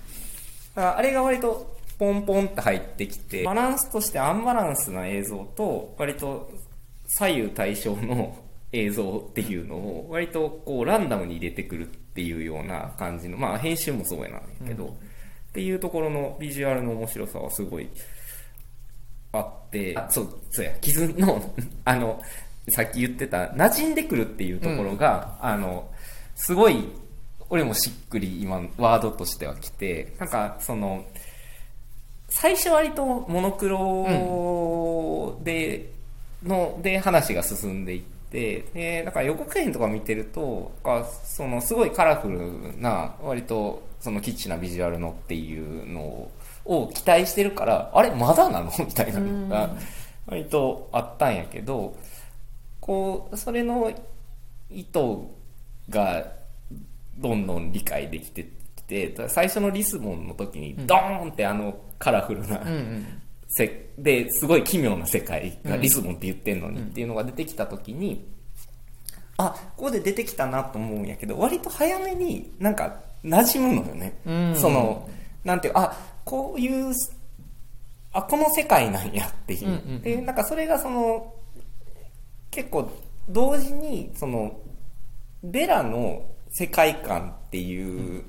[0.76, 6.48] あれが割とポンポンって入ってきてバランスとしてアンバランスな映像と割と
[7.08, 8.36] 左右対称の
[8.72, 17.88] 映像っていうのを割とこうランダムに入れてくるっていうような感じのまあ編集もそうやなんやけど、っていうところのビジュアルの面白さはすごい
[19.32, 20.72] あってあそうそうや。
[20.80, 21.54] 傷の
[21.84, 22.22] あの
[22.70, 25.88] さっき言ってた馴染んでくるっていうところが、あの
[26.34, 26.88] すごい
[27.50, 31.04] 俺もしっくり今ワードとしては来てなんかその
[32.28, 35.90] 最初割とモノクロで、
[36.44, 46.30] ので話が進んでいってでだから予告編とか見てるとあそのすごいカラフルな割とそのキッチンなビジュアルのっていうの
[46.66, 48.70] を期待してるからあれまだなの？
[48.78, 49.70] みたいなのが
[50.26, 51.96] 割とあったんやけど
[52.88, 53.92] こうそれの
[54.70, 54.98] 意図
[55.90, 56.24] が
[57.18, 63.06] どんどん理解できてきて最初のリスボンの時にドーンってあのカラフルな、うん
[63.98, 68.26] ですごい奇妙な世界がリスボンって言ってんのにっていうのが出てきた時に、
[69.36, 74.56] あここで出てきたなと思うんやけど割と早めになんか馴染むのよね、うん。
[74.56, 75.08] その
[75.44, 76.94] なんていうあこういう
[78.12, 80.02] あこの世界なんやっていう、うんうんうん。
[80.02, 81.34] でなんかそれがその
[82.50, 82.90] 結構
[83.28, 84.60] 同時にその
[85.42, 88.24] ベラの世界観っていう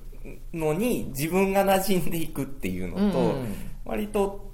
[0.54, 3.56] のに自分が馴染んでいくっていうのと、うんうん。
[3.86, 4.50] 割と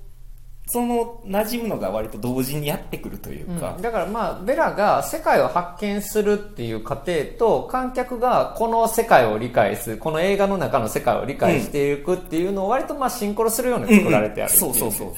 [0.67, 15.11] その馴染むのが割と同時にやってくるというか、だからまあベラが世界を発見するっていう過程と観客がこの世界を理解するこの映画の中の世界を理解していくっていうのを割とまあシンクロするように作られてあるっていそうそうそうう。
[15.11, 15.13] ん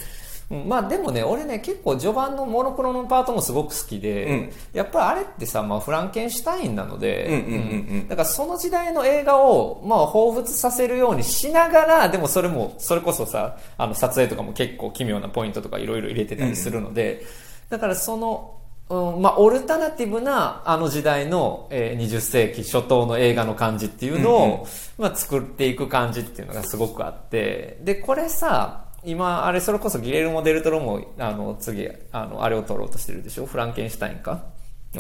[0.50, 4.52] まあでもね俺ね結構序盤のモノクロのパートもすごく好きで、うん。
[4.72, 8.08] やっぱりあれってさ、まあ、フランケンシュタインなので、うんうんうんうん。
[8.08, 17.26] だからその時代の映画を、まあ、彷彿させるようにしながらでもそれもそれこそさあの撮影とかも結構奇妙なポイントとかいろいろ入れてたりするので、
[17.70, 18.54] だからその
[18.90, 24.60] うんまあ、オルタナティブなあの時代の、えー20世紀初頭の映画の感じっていうのを、うんうん。
[24.98, 33.46] まあ、作っていく感じっていうのがすごくあってでこれさ今あれそれこそギレルモ・デルトロもあの次あのあれを撮ろうとしてるでしょ？
[33.46, 34.44] フランケンシュタインか？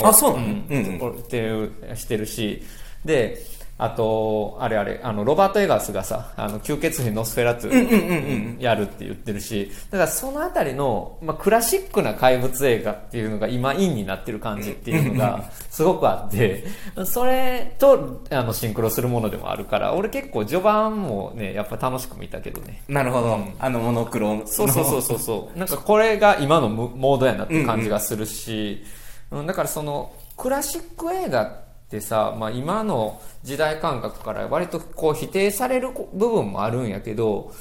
[0.02, 0.48] あそうなの？
[0.48, 0.65] ん。
[0.70, 1.20] うんうん。
[1.20, 2.63] っていうしてるし。
[3.06, 3.38] で
[3.80, 16.66] あとあれあれあのロバート・エガースがさあの吸血鬼ノスフェラトゥやるって言ってるしだからそのあたりの、まあ、クラシックな怪物映画っていうのが今インになってる感じっていうのがすごくあって
[17.06, 22.82] それとあのシンクロするものでもあるから俺結構序盤もねやっぱ楽しく見たけどね。
[22.88, 24.48] なるほど、あのモノクロの。
[24.48, 25.60] そうそうそうそうそう。
[25.60, 28.84] なんかこれが今のムモードやなって感じがするし、
[29.32, 31.66] うんだからそのクラシック映画って
[32.02, 37.54] さ、まあ、今の時代感覚から割とこう否定される部分もあるんやけど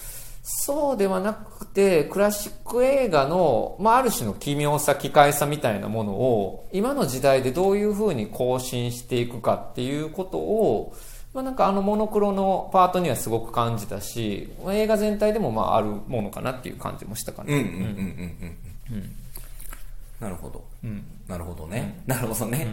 [0.43, 10.95] そうではなくてクラシック映画の、まあ、ある種の奇妙さ奇怪さみたいなものを今の時代でどういうふうに更新していくかっていうことを
[11.35, 17.77] まあ、なんかあのモノクロのパートにはすごく感じたし映画全体でもまああるものかなっていう感じもしたかな、うんうんうんうん
[18.91, 19.17] うんうん。
[20.19, 20.65] なるほど、
[21.29, 22.67] なるほどね、なるほどね、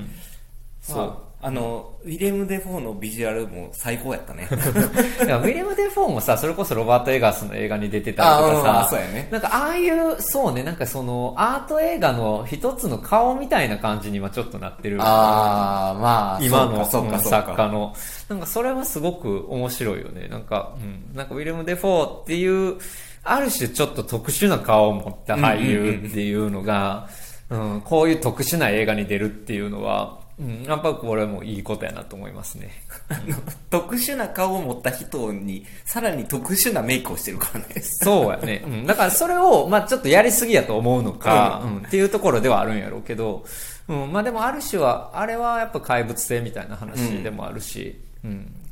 [0.82, 0.98] そう。
[0.98, 4.48] まあ、あのウィレム・デ・フォーのビジュアルも最高やったね。
[5.26, 9.28] いやウィリアム・デ・フォーもさそれこそロバート・エガースの映画に出てたりとかさね。
[9.32, 14.98] なんかああいうそうねなんかそのアート映画の一つの顔みたいな感じにはちょっとなってる。
[15.02, 17.08] ああまあ今の作
[17.54, 17.94] 家の。
[18.30, 20.28] なんかそれはすごく面白いよね。
[20.28, 22.78] なんか、うん、なんかウィレム・デ・フォーっていう
[23.24, 27.08] ある種ちょっと特殊な顔を持った俳優っていうのが、
[27.50, 32.72] うん、こういう特殊な映画に出るっていうのは、うん、やっぱこれもいいことやなと思いますね。
[33.10, 33.38] あの
[33.70, 38.64] 特殊な顔を持った人にさらに特殊なメイクをしてるからねそうやね。
[38.66, 38.86] うん。
[38.88, 43.46] だからそれを、まあちょっとやりすぎやと思うのか、うん、っていうところではあるんやろうけど、
[43.88, 44.12] うん。
[44.12, 48.64] まあでもある種は、あれはやっぱ怪物性みたいな話でもあるし、うん。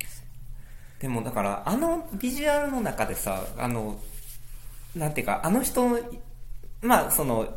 [1.02, 4.00] でもだからあのビジュアルの中でさあの
[4.96, 6.00] なんていうかあの人の
[6.84, 7.48] まあその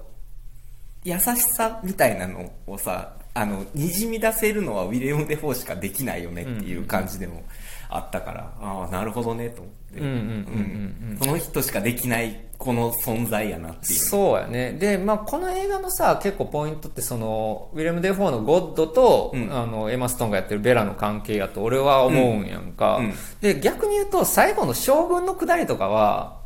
[1.04, 7.42] 優しさみたいなのをさあのにじみ出せるのはウィレム・デ・フォーしかできないよねっていう感じでも
[7.88, 11.18] あったから、ああなるほどねと思って、うんうんうんうんうん。
[11.20, 13.98] その人しかできないこの存在やなっていう。
[13.98, 14.72] そうやね。
[14.72, 19.52] で、まあこの映画のさ、結構ポイントってその、ウィレム・デ・フォーのゴッドと、うん。
[19.52, 22.96] あの、エマ・ストーンがやってるベラの関係やと俺は思うんやんか。
[22.98, 23.14] うんうん。
[23.40, 26.43] で、逆に言うと最後の将軍のくだりとかは、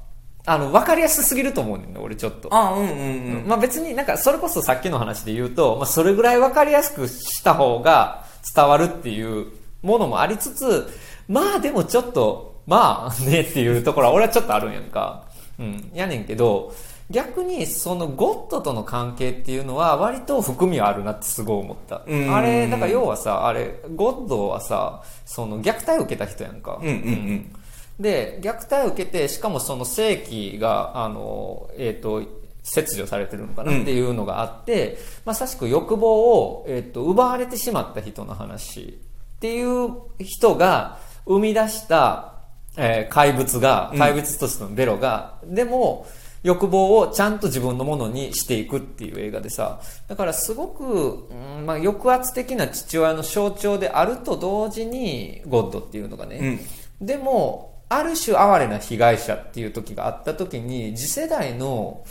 [0.49, 2.49] あの、わかりやすすぎると思うねんだ、俺ちょっと。
[2.51, 3.45] あうんうんうん。
[3.47, 9.47] まあ別になんかそれこそさっきの話で言うと、まあそれぐらいわかりやすくした方が伝わるっていう
[9.83, 10.89] ものもありつつ、
[11.29, 15.25] まあでもちょっと、まあねっていうところは俺はちょっとあるんやんか。
[15.59, 15.91] うん。
[15.95, 16.75] やねんけど、
[17.11, 22.03] 逆にそのゴッドとの関係っていうのは割と含みはあるなってすごい思った。
[22.07, 26.79] うんあれ、だから要はさ、あれ、ゴッドはさ、その虐待を受けた人やんか。
[26.81, 27.53] うんうんうん。
[27.99, 32.23] で、虐待を受けて、しかもその正規が、あの、えっ、と、
[32.63, 38.99] 切除されてるのかなっていうのがあって、まさしく欲望を、えっ、と、奪われてしまった人の話
[39.37, 42.35] っていう人が生み出した、
[42.77, 46.07] えー怪物が、怪物としてのベロが、でも、
[46.45, 56.61] 欲望をちゃんと自分のものにしていくっていう映画でさ、だからすごく、うんまあ、抑圧的な父親の象徴であると同時に、ゴッドっていうのがね、
[57.01, 62.05] でも、ある種哀れな被害者っていう時があった時に、次世代の、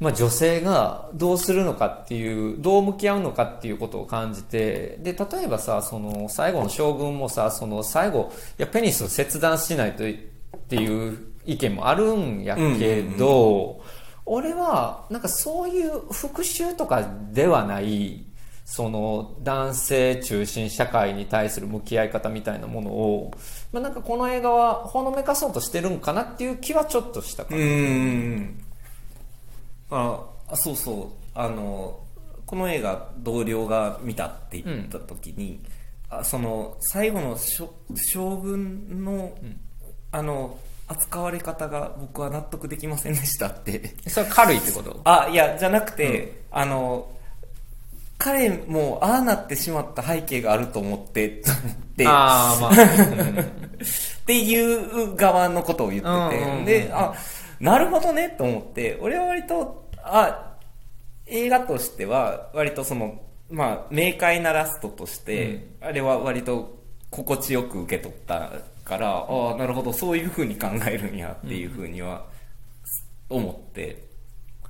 [0.00, 10.12] まあ、女性がどうするのかっていう、どう向き合うのかっていうことを感じて、で、例えばさ、その、最後の将軍もさ、その、最後、いや、ペニスを切断しないとっ
[10.68, 13.80] ていう意見もあるんやけど、
[14.26, 18.27] 俺は、なんかそういう復讐とかではない、
[18.70, 23.32] その男性中心社会に対する向き合い方みたいなものを、
[23.72, 27.56] まあ、なんかこの映画はほのめかそうとしてるんかなっていう気はちょっとしたかな。
[27.56, 28.62] うーん
[29.90, 31.06] ああそうそう。
[31.34, 31.98] あの
[32.44, 35.60] この映画同僚が見たって言った時に、
[36.10, 39.32] あその最後の将将軍の、
[40.12, 43.94] あの扱われ方が僕は納得できませんでしたって。
[44.08, 45.00] それ軽いってこと？
[45.04, 47.10] あいやじゃなくて、あの
[48.18, 51.42] 彼もああなってしまった背景があると思ってっ
[51.96, 57.14] て ああ、まあ、 っていう側のことを言ってて、うんうんうんで、あ、
[57.60, 60.56] なるほどねと思って、俺は割と、あ、
[61.26, 66.78] 映画としては、割とその、まあ、明快なラストとして、あれは割と
[67.10, 68.50] 心地よく受け取った
[68.84, 72.26] から、ああ、なるほど、そういう風に考えるんやっていう風には
[73.28, 74.08] 思って、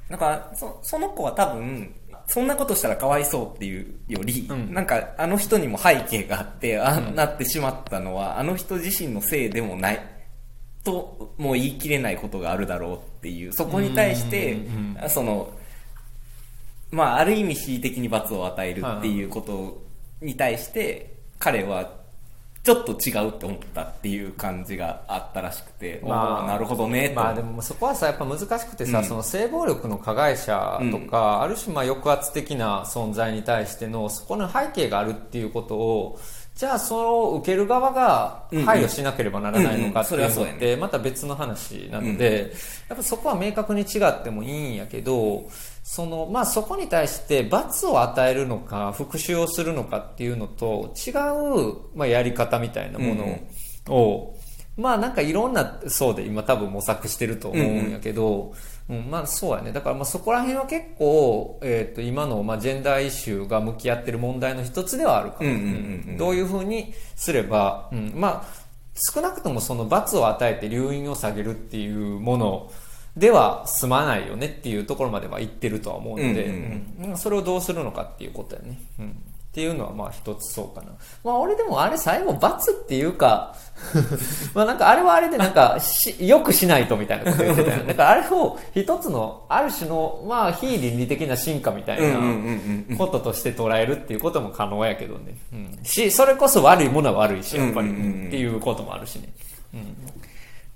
[0.09, 1.95] なんか、そその子は多分、
[2.29, 4.73] そんなことしたらかわいそうっていうより、うん。
[4.73, 10.01] なんかあの人にも背景があって、ああなってしまったのは、あの人自身のせいでもない、
[10.85, 15.51] ともう言い切れないことがあるだろうっていう、そこに対してうんうん、その、
[16.91, 19.83] まあある意味恣意的に罰を与えるっていうこと
[20.21, 21.98] に対して、彼は
[22.69, 27.15] ちょっと違うって思ったっていう感じがあったらしくて、まあなるほどねと。
[27.15, 29.05] まあでもそこはさやっぱ難しくてさ、うん。
[29.07, 36.21] その性暴力の加害者とか、ある種まあ抑圧的な存在に対してのそこの背景があるっていうことを
[36.57, 42.53] じゃあそれを受ける側が配慮しなければならないのかっていうのってまた別の話なので、
[42.91, 45.49] やっぱそこは明確に違ってもいいんやけど
[45.90, 54.37] そのまあそこに対して罰を与えるのか復讐をするのかっていうのと違う、まあ、やり方みたいなものを、
[54.77, 58.53] まあなんかいろんな層で今多分模索してると思うんやけど、
[58.90, 59.72] うんまあそうやね。
[59.72, 65.48] だからまあそこら辺は結構、えっ、と今のまあジェンダーイシューが向き合ってる問題の一つではあるかも。
[65.48, 72.70] うんうんうんうんどういうふうにすれば、うん、まあ少なくともその罰を与えて留飲を下げるっていうもの
[73.16, 76.51] では済まないよねっていうところまでは言ってるとは思うので、う
[77.12, 78.81] んそれをどうするのかっていうことやね。
[78.99, 80.92] うんっていうのはまあ一つそうかな。
[81.25, 83.57] まあ俺でもあれ最後罰っていうか、
[84.55, 87.87] まあなんかあれはあれでなんかし、よくしないとみたいなこと言ってたよね。
[87.88, 92.21] だからあれを一つのある種のまあ非倫理的な進化みたいな
[92.97, 95.35] こととして捉えるっていうことも可能やけどね。
[95.53, 95.79] うん。
[95.83, 97.92] し、それこそ悪いものは悪いし、やっぱり、っ
[98.31, 99.29] ていうこともあるしね。
[99.75, 99.97] うん。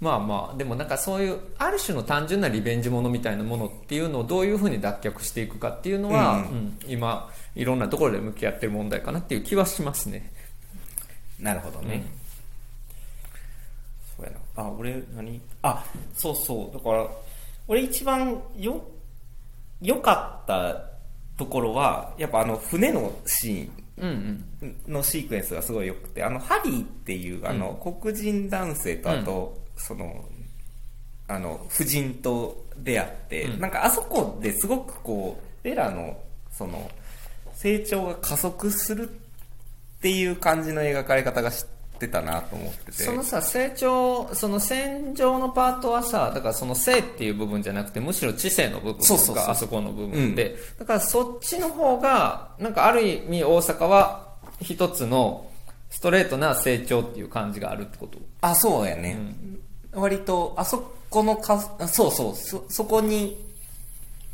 [0.02, 10.32] まあまあ、でもなんかそういう、ある種の単純なリベンジものみたいなものっていうのをどういうふうに脱却していくかっていうのは、うんうん今、いろんなところで向き合ってる問題かなっていう気はしますね。
[11.38, 12.04] なるほどね。
[14.16, 14.64] そうやな。
[14.64, 15.40] あ、俺、何？
[15.62, 15.84] あ、
[16.14, 16.76] そうそう。
[16.76, 17.06] だから、
[17.68, 18.84] 俺一番よ、
[19.80, 20.84] 良かった
[21.38, 24.44] ところは、やっぱあの、船のシうんうん。
[24.62, 30.24] ーンのシークエンスがすごい良くて、あの、ハリーっていう、あの、黒人男性と、あと、その、
[31.28, 36.18] あの、夫人と出会って、うんなんかあそこですごくこう、ベラの、
[36.50, 36.90] その、
[37.54, 39.12] 成長が加速するっ
[40.00, 41.64] ていう感じの描かれ方がし
[41.98, 42.92] てたなと思ってて。
[42.92, 54.28] そのさ、成長、その戦場のパートはさ、だからその性っていう部分じゃなくて、むしろ知性の部分そうそうそうがあそこの部分で、だからそっちの方が、なんかある意味大阪は
[54.60, 55.48] 一つの
[55.90, 58.18] ストレートな成長っていう感じがあるってこと？
[58.40, 59.16] あ、そうやね。
[59.92, 63.36] 割と、あそこのか、そうそう、そ、そこに、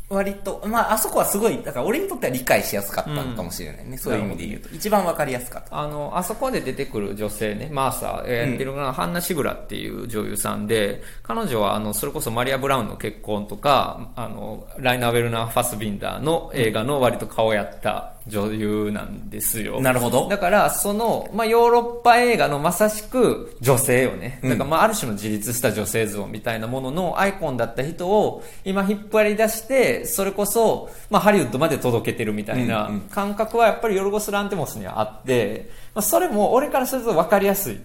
[0.09, 3.95] 割と、まあ、あそこはすごい、だから俺にとっては理解しやすかったのかもしれないね。
[3.95, 4.69] そういう意味で言うと。
[4.73, 5.79] 一番わかりやすかった。
[5.79, 19.81] あの、あそこで出てくる女性ね、マーサー、えーやってるのが、ハンナ・シグラっていう女優さんで、彼女は、あの、それこそマリア・ブラウンの結婚とか、あの、ライナー・ウェルナー・ファスビンダーの映画の割と顔やった女優なんですよ。
[19.81, 20.29] なるほど。
[20.29, 24.39] だから、その、まあ、ヨーロッパ映画のまさしく女性よね。
[24.43, 37.77] だから、まあ、ある種の自立した女性像みたいなもののアイコンだった人を、今引っ張り出して、それこそ、まあ、ハリウッドまで届けてるみたいな感覚はやっぱりヨルゴス・ランテモスにはあって、まあ、それも俺からすると分かりやすいっ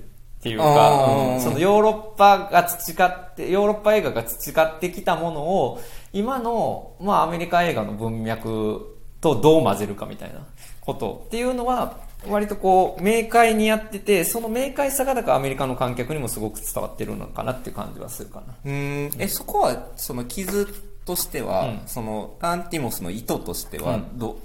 [0.45, 5.81] ていうか、そのヨーロッパが培って、ヨーロッパ映画が培ってきたものを、
[6.13, 8.94] 今の、まあ、アメリカ映画の文脈
[9.25, 10.41] とどう混ぜるかみたいな
[10.83, 11.97] ことっていうのは、
[12.29, 18.55] 割とこう、明快にやってて、その明快さが、だからアメリカの観客にもすごく伝わってるのかなっていう感じはするかな。
[18.65, 20.67] うーん、え、そこは、その傷
[21.07, 24.39] としては、うんその、ランティモスの意図としては、うんど、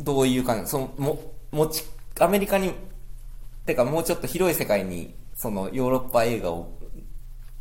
[0.00, 1.20] どういう感じその、も、
[1.52, 1.84] 持ち、
[2.18, 2.72] アメリカに、
[3.66, 6.68] てかもうちょっと広い世界に、その、ヨーロッパ映画を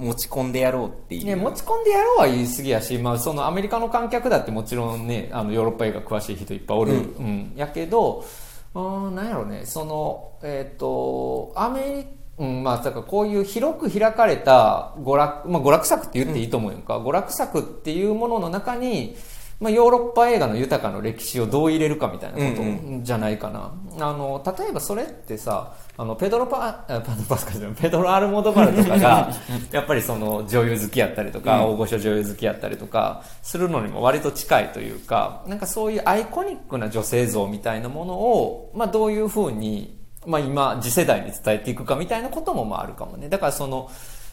[0.02, 1.26] 持ち込んでやろうっていう。
[1.26, 6.93] ね、持ち込んでやろうは言い過ぎやし、まあ、そのアメリカの観客だってもちろんね、あのヨーロッパ映画詳しい人いっぱいおる。
[6.93, 7.54] うん。
[7.56, 8.26] やけど、
[8.74, 19.16] うーん、なんやろね、その、えっ、と、アメリうん、まあ、だからこういう広く開かれた娯楽、まあ、娯楽作って言っていいと思うやんか、娯楽作っていうものの中に、
[19.62, 23.72] まあ、ヨーロッパ映画の豊かな歴史をどう入れるかみたいなことじゃないかな。
[23.99, 29.32] あの、例えばそれってさ、あの、ペドロパ、あパパスカじゃペドロ・アルモドバルとかが、
[29.72, 39.95] やっぱりその女優好きやったりとか、大御所女優好きやったりとか、するのにも割と近いというか、なんかそういうアイコニックな女性像みたいなものを、まあどういうふうに、
[40.26, 43.30] まあ今、次世代に伝えていくかみたいなこともまああるかもね。
[43.30, 43.91] だからその、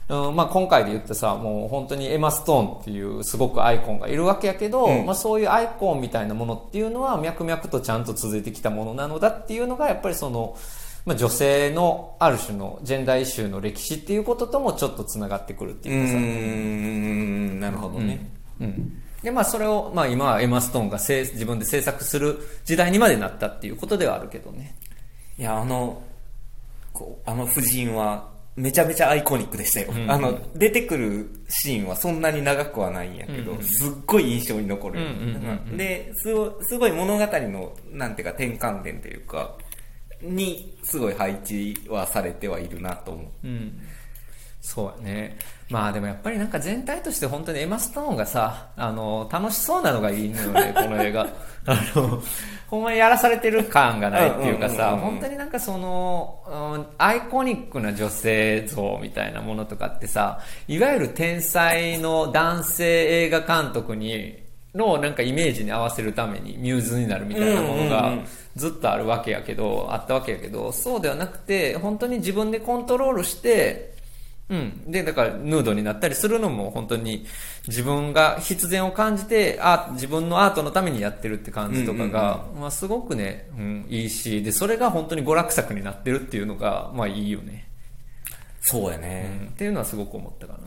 [0.08, 5.06] うんまあ、今回で言ってさ、もう本当にエマ・ストーンっていうすごくアイコンがいるわけやけど、うん。
[5.06, 10.56] まあ、そういうアイコンみたいなものっていうのは脈々とちゃんと続いてきたものなのだっていうのがやっぱりその、
[11.04, 18.30] まあ、女性のある種のジェンダーイシューの歴史っていうことともちょっとつながってくるっていうかさ、ん、なるほどね。
[18.60, 19.02] うん。
[19.22, 24.76] でまあ、それを、まあ、今はエマ・ストーンが自分で制作する時代にまでなったっていうことではあるけどね。
[25.36, 26.02] いや、あの、
[26.92, 29.92] こう、あの夫人は、めちゃめちゃアイコニックでしたよ。
[30.08, 35.00] あの、出てくるシーンはそんなに長くはないんやけど、すっごい印象に残る。
[35.00, 39.56] うんうんうんうんで、すごすごい物語の、なんていうか転換点というか、
[40.20, 43.46] に、すごい配置はされてはいるなと思う。
[43.46, 43.80] うん。
[44.60, 45.38] そうやね。
[45.70, 51.28] まあでもやっぱりなんか全体として本当にエマ・ストーンがさ、あの、楽しそうなのがいいのよね、 この映画。
[51.66, 52.22] あの、
[52.68, 68.12] ほんまにやらされてる感がないっていうかさ、本当になんかその、うんアイコニックな女性像みたいなものとかってさ、いわゆる天才の男性映画監督に、のなんかイメージに合わせるためにミューズになるみたいなものが
[68.54, 73.97] ずっとあるわけやけど、あったわけやけど、そうではなくて、本当に自分でコントロールして、
[74.50, 74.90] うん。
[74.90, 77.26] で、だから、ヌードになったりするのも、本当に、
[77.66, 87.68] 自分が必然を感じて、あ、自分のアートのためにやってるって感じとかが、まあ、すごくね、うん、いいし、で、それが本当に娯楽作になってるっていうのが、まあ、いいよね。
[88.60, 89.50] そうやうんね。
[89.50, 90.60] っていうのはすごく思ったかな。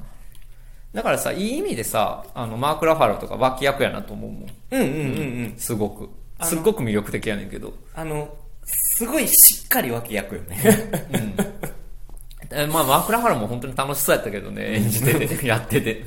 [0.94, 4.48] だからさ、いい意味でさ、あの、マーク・ラファロとか脇役やなと思うもん。
[4.72, 5.56] うんうんうんうん。
[5.58, 6.10] すごく。
[6.44, 7.74] すっごく魅力的やねんけど。
[7.96, 9.34] あの、すごいし
[9.66, 10.58] っかり脇役よね。
[12.52, 16.04] えまあ、マーク・ラファロも本当に楽しそうやったけどね、演じてて、 やってて。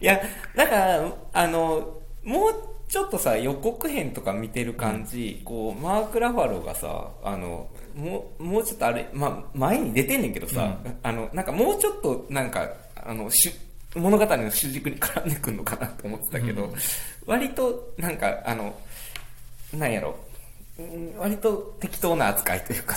[0.00, 0.20] いや、
[0.54, 2.54] だから、あの、もう
[2.88, 16.72] ちょっとさ、予告編とか見てる感じ、こう、マーク・ラファロがさ、あの、もう、もうちょっとあれ、まあ、前に出てんねんけどさ、あの、なんかもうちょっと、なんか、あの、しゅ物語の主軸に絡んでくんのかなと思ってたけど、
[17.26, 18.74] 割と、なんか、あの、
[19.72, 20.27] なんやろ、うん
[21.18, 22.96] 割と適当な扱いというか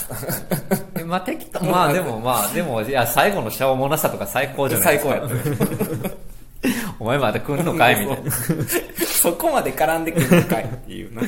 [1.04, 1.62] まあ、適当。
[1.66, 5.66] まあ、でもまあ、 でも、いや、最後のしょうもなさとか最高じゃない最ですか。
[5.66, 6.10] 高やった。
[7.00, 8.00] お前まだ来んのかい？
[8.00, 8.30] みたいな。
[9.04, 11.22] そこまで絡んでくるのかいっていうな。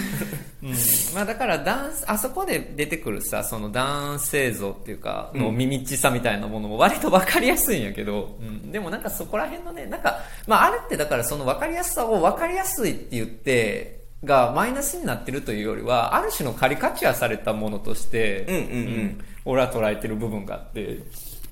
[1.12, 18.64] まあだから男、あそこで出てくるさ、その男性像っていうか、の耳っちさみたいなものも割と分かりやすいんやけど、うん、でもなんかそこら辺のね、なんか、まああれってだからその分かりやすさを分かりやすいって言って、がマイナスになってるというよりは、ある種のカリカチュアされたものとして、うんうんう
[19.04, 19.24] ん。
[19.44, 21.00] 俺は捉えてる部分があって、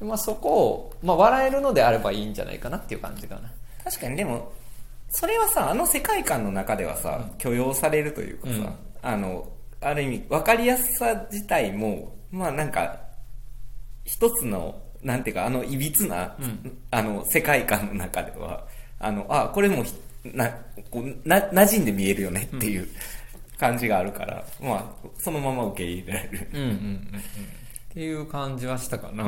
[0.00, 3.50] まあそこを、まあ笑えるのであればいいんじゃないかなっていう感じかな。
[3.84, 4.52] 確かにでも、
[5.10, 8.76] それはさ、あの世界観の中ではさ、許容されるというかさ、うん。
[9.02, 9.48] あの、
[9.80, 13.00] ある意味、わかりやすさ自体も、まあなんか、
[14.04, 16.36] 一つのなんていうか、あの、いびつな、
[16.90, 18.64] あの、世界観の中では、
[18.98, 19.94] あの、あ、これもひ、
[20.24, 20.48] な、
[20.90, 22.88] こう、な、馴染んで見えるよねっていう
[23.58, 26.48] 感じがあるから、まあ、そのまま受け入れられる。
[26.52, 27.22] うんうんうんうん。
[27.92, 29.24] っていう感じはしたかな、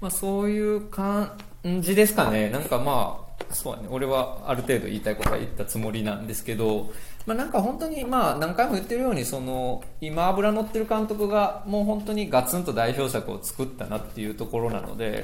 [0.00, 1.38] まあそういう感
[1.80, 2.50] じですかね。
[2.50, 3.88] なんかまあそうだね。
[3.90, 6.90] 俺はある程度言いたいことは言ったつもりなんですけど
[7.26, 15.22] まあなんか本当にまあ何回も言ってるようにその今油乗ってる監督がもう本当にガツンと代表作を作ったなっていうところなので、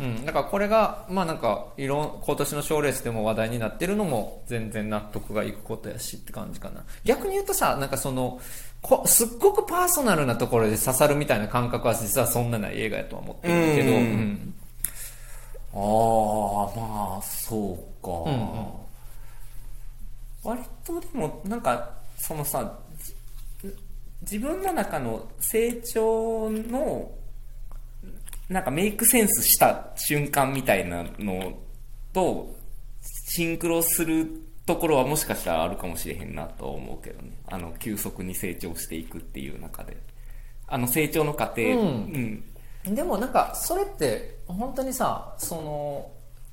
[0.00, 0.06] うん。
[0.06, 6.84] うん、だからこれが、まあなんか、いろん、今年の賞レースでも話題になってるのも、全然納得がいくことやしって感じかな。
[7.04, 8.40] 逆に言うとさ、なんかその、
[8.82, 14.54] こすっごくパーソナルなところで刺さるみたいな感覚は実はそんなない映画やとは思ってるけど、うんうん
[15.72, 15.78] ああ、
[16.76, 18.10] まあ、そうか。
[18.26, 18.79] うん
[20.42, 23.14] 割とでも、なんか、そのさ、じ
[24.22, 27.10] 自分の中の成長の、
[28.48, 31.52] なんかメイクセンスした瞬間みたいなの
[32.12, 32.54] と、
[33.02, 34.26] シンクロする
[34.66, 37.32] ところはもしかしたらあるかもしれへんなとは思うけどね。
[37.46, 39.96] あの、急速に成長していくっていう中で。
[40.66, 42.44] あの成長の過程、うん
[42.84, 46.10] でもなんか、それって、本当にさ、その、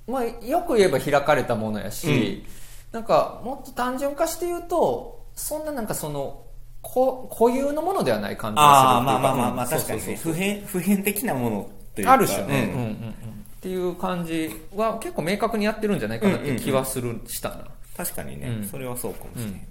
[0.08, 2.44] まあ、よく言えば開かれたものやし、
[2.92, 6.44] なんか、もっと単純化して言うと、そんななんかその、
[6.82, 12.14] こ固有のものではない感じがするまあまあまあまあ、うん確かに普遍、普遍的なものというか。
[12.14, 12.80] ある種ね、うん。
[12.80, 13.12] うんうんうん。
[13.58, 17.68] っていう感じは結構明確にやってるんじゃないかなって気はする、したな。
[17.98, 18.68] 確かにね、うん。
[18.68, 19.62] それはそうかもしれない。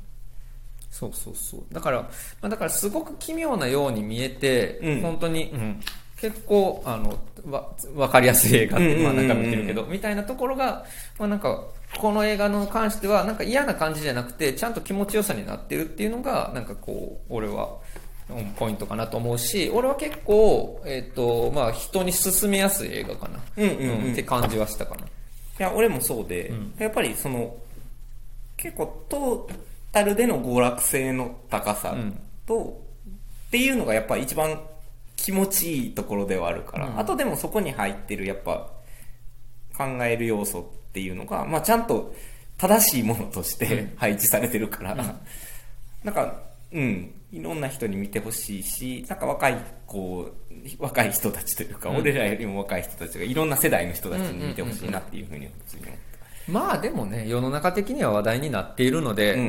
[0.91, 1.61] そうそうそう。
[1.73, 2.09] だから、ま
[2.43, 5.01] あ、だからすごく奇妙なように見えて、うん。
[5.01, 5.81] 本当に、うん
[6.21, 7.19] 結構、あの、
[7.51, 10.85] わ、わかりやすい映画って、まあなんか見てるけど、みたいなところが、
[11.19, 11.65] まあなんか、
[11.99, 17.69] この映画の関しては、なんか嫌な感じじゃなくて、ちゃんと気持ちよさになってるっていうのが、なんかこう、俺は、
[18.29, 23.39] うんポイントかなと思うし、俺は結構、えっ、と、まあ人に勧めやすい映画かな。
[23.57, 25.03] うんうんうんって感じはしたかな。
[25.03, 25.07] い
[25.59, 27.55] や、俺もそうで、やっぱりその、
[28.57, 29.55] 結構トー
[29.93, 31.95] タルでの娯楽性の高さ
[32.47, 32.83] と、
[33.47, 34.61] っていうのがやっぱ一番
[35.27, 38.71] 気持ちいいところではあるから、あとでもそこに入ってるやっぱ
[39.77, 42.15] 考える要素っていうのが、まあちゃんと
[42.57, 45.17] 正しいものとして配置されてるから、
[46.05, 50.31] なんか、うん、いろんな人に見てほしいし、なんか若い子、
[50.79, 56.16] 若い人たちというか、俺らよりも若い人たちがいろんな世代の人たちに見てほしいなっていうふうに普通に思った。
[56.49, 59.47] まあでもね、世の中的には話題になっているので、ううん。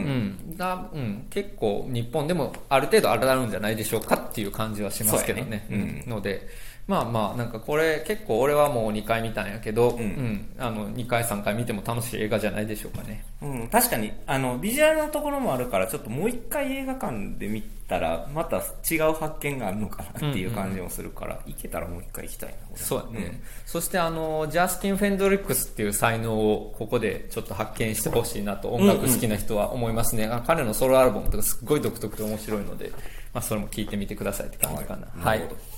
[0.53, 5.63] ん、だうん、結構日本でもある程度あるんじゃないでしょうかっていう感じはしますけどね。
[5.69, 6.03] ね。
[6.05, 6.09] うん。
[6.09, 6.47] ので、
[6.87, 13.25] まあまあ、なんかこれ結構俺はもう2回見たんやけど、んうん、あの、2回3回見ても楽しい映画じゃないでしょうかね。
[13.41, 22.55] うん、確かに、あの、ビジュアルのところもあるから、ちょっともう一回映画館で見たら、また違う発見があるのかなっていう感じもするから、行けたらもう一回行きたいな。
[22.71, 23.41] 俺そうだね。
[23.65, 30.25] そしてあの、ジャスティン・フェンドリックスっていう才能をここでちょっと発見してほしいなと音楽好きな人は思いますね。
[30.27, 32.93] あ彼のソロアルバムとかすっごい独特で面白いので、
[33.33, 35.07] まあそれも聞いてみてくださいって感じかな。
[35.21, 35.76] はいなるほど。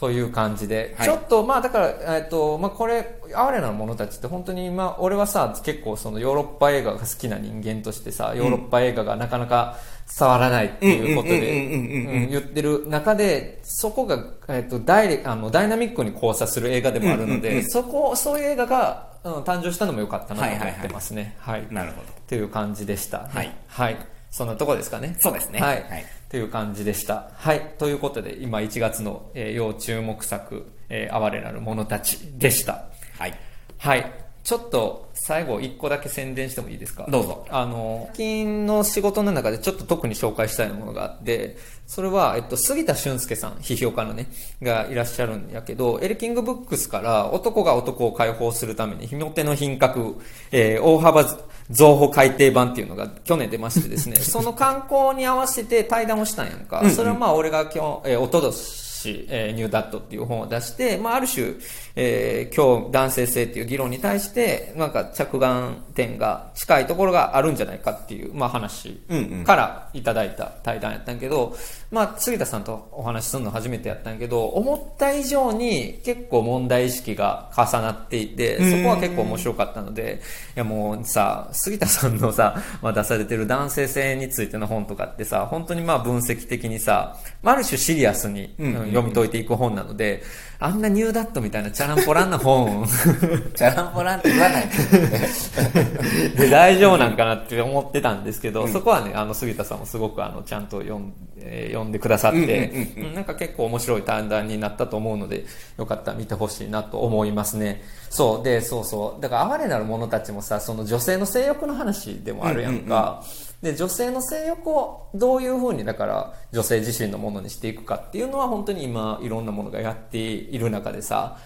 [0.00, 9.76] という感じで、はいちょっとまあだから、えっと、まあこれ、哀れな者たちって本当にまあ俺はさ、結構そのヨーロッパ映画が好きな人間としてさ、ヨーロッパ映画がなかなか
[10.18, 21.36] 伝わらないっていうことで、うん言ってる中で、そこが、えっと、ダイレあのダイナミックに交差する映画でもあるので、そこ、そういう映画が、うん、誕生したのも良かったなと思ってますね。
[21.40, 21.66] はい。
[21.70, 22.06] なるほど。
[22.26, 23.28] という感じでした。
[23.28, 23.54] はい。
[23.66, 23.98] はい。
[24.30, 25.14] そんなとこですかね。
[25.18, 25.82] そうですねはい。
[25.82, 27.30] はいという感じでした。
[27.34, 27.74] はい。
[27.78, 32.84] ということで、今1月の、えー要注目作、えー哀れなる者たちでした。
[33.18, 33.34] はい。
[33.78, 34.12] はい。
[34.42, 37.04] ちょっと、最後1個だけ宣伝してもいいですか？
[37.10, 37.46] どうぞ。
[37.50, 41.56] あの、最近の仕事の中でちょっと特に紹介したいものがあって、
[41.86, 44.28] それは、えっと、杉田俊介さん、批評家のね、
[44.62, 50.16] がいらっしゃるんやけど、エルキングブックスから男が男を解放するために、ひも手の品格、
[50.52, 51.24] えー大幅
[51.70, 56.88] 増補改訂版っていうのが去年出ましてですね、 その観光に合わせて対談をしたんやんか。
[56.90, 61.54] それはまあ俺が今日、えー、おととし、えーニューダットっていう本を出して、まあある種、
[61.96, 71.56] えー今日男性性っていう議論に対して、なんか着眼点が近いところがあるんじゃないかっていう、まあ話うんうんからいただいた対談やったんやけど、
[71.90, 80.20] まあ杉田さんとお話しするの初めてやったんやけど、思った以上に結構問題意識が重なっていて、そこは結構面白かったので、
[80.54, 88.74] いやもうさ、杉田さんのさ、まあ出されてる男性性についての本とかってさ、本当にまあ分析的にさ、まあある種シリアスに、うん。
[88.90, 90.22] 読み解いていく本なので、
[90.62, 92.86] あんなニューダットみたいなチャランポランな本
[93.56, 94.68] チャランポランって言わない
[96.36, 105.46] で大丈夫なんかなって思ってたんですけど、そこはね、あの、杉田さんもすごくあの、ちゃんと読ん,、えー読んでくださって、うんなんか結構面白い対談になったと思うので、
[105.78, 107.82] よかったら見てほしいなと思いますね。
[108.10, 109.22] そう、で、そうそう。
[109.22, 113.22] だから、哀れなる者たちもさ、その女性の性欲の話でもあるやんか。
[113.62, 121.36] で、女性の性欲をどういうふうに、だから、女性自身のものにしていくかっていうのは、本当に今、いろんなものがやっている中でさ、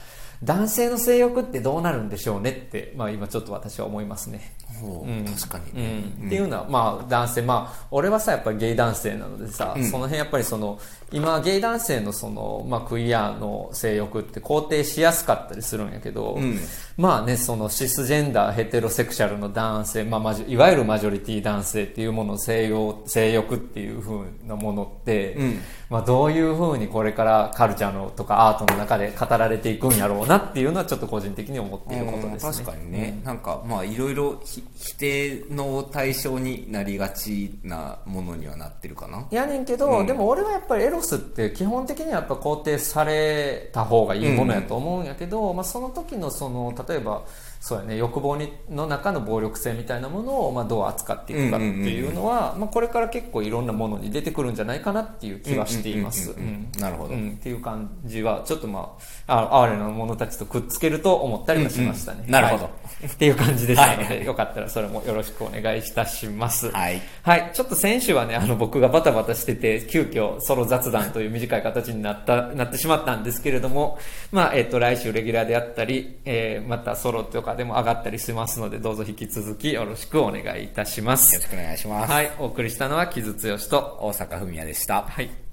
[0.43, 4.53] 男性の性欲ってどうなるんでしょうねって、まあ今ちょっと私は思いますね。
[4.81, 5.25] ほううん。
[5.25, 10.79] 確かにうね、ん、っていうのは、まあ、男性、まあ、俺はさ、やっぱりゲイ男性なのでさ、その辺やっぱりその、
[11.13, 16.59] 今、ゲイ男性のその、まあ、クイアの性欲って肯定しやすかったりするんやけど、ん
[16.97, 25.61] まあね、そのシスジェンダー、ヘテロセクシャルの男性、まあ、いわゆるマジョリティ男性っていうものの性欲、性欲っていう風なものって、ん。
[25.91, 32.33] まあ、どういう風にこれからカルチャーのとかアートの中で語られていくんやろうなっていうのはちょっと個人的に思っていることですね。
[32.33, 39.27] うん確かにね、なんかまあいろいろひ否定の対象になりがちなものにはなってるかな。
[39.31, 47.23] やねんけど、でも俺はやっぱりエロスって基本的にはやっぱ肯定された方がいいものやと思うんやけど、まあ、その時のその例えば
[47.67, 47.97] そうやね。
[47.97, 56.37] 欲望にの中の暴力性みたいなものをまあどう扱っていくかっていうのは、まあ、これから結構いろんなものに出てくるんじゃないかなっていう気はしています。
[56.79, 57.15] なるほど。
[57.15, 57.31] うん。
[57.31, 62.19] っていう感じはちょっとまああ哀れな者たちとくっつけると思ったりはしましたね。
[62.19, 62.33] うんうん。
[62.33, 62.65] なるほど。
[62.65, 62.75] はい
[63.07, 64.25] っていう感じでしたので、はい。
[64.27, 66.71] よかったらそれもよろしくお願いいたします。
[66.71, 67.01] はい。
[67.23, 67.51] はい。
[67.53, 73.99] ちょっと先週はね、あの、僕がバタバタしてて、急遽ソロ雑談という短い形になった、なってしまったんですけれども、
[74.33, 81.35] まあ、えっ、と、来週レギュラーであったり、えー、またソロとかでも上がったりしますので、どうぞ引き続きよろしくお願いいたします。
[81.35, 82.33] よろしくお願いします、はい。
[82.39, 85.44] お送りしたのは、木津剛と、大阪文也でしたはい。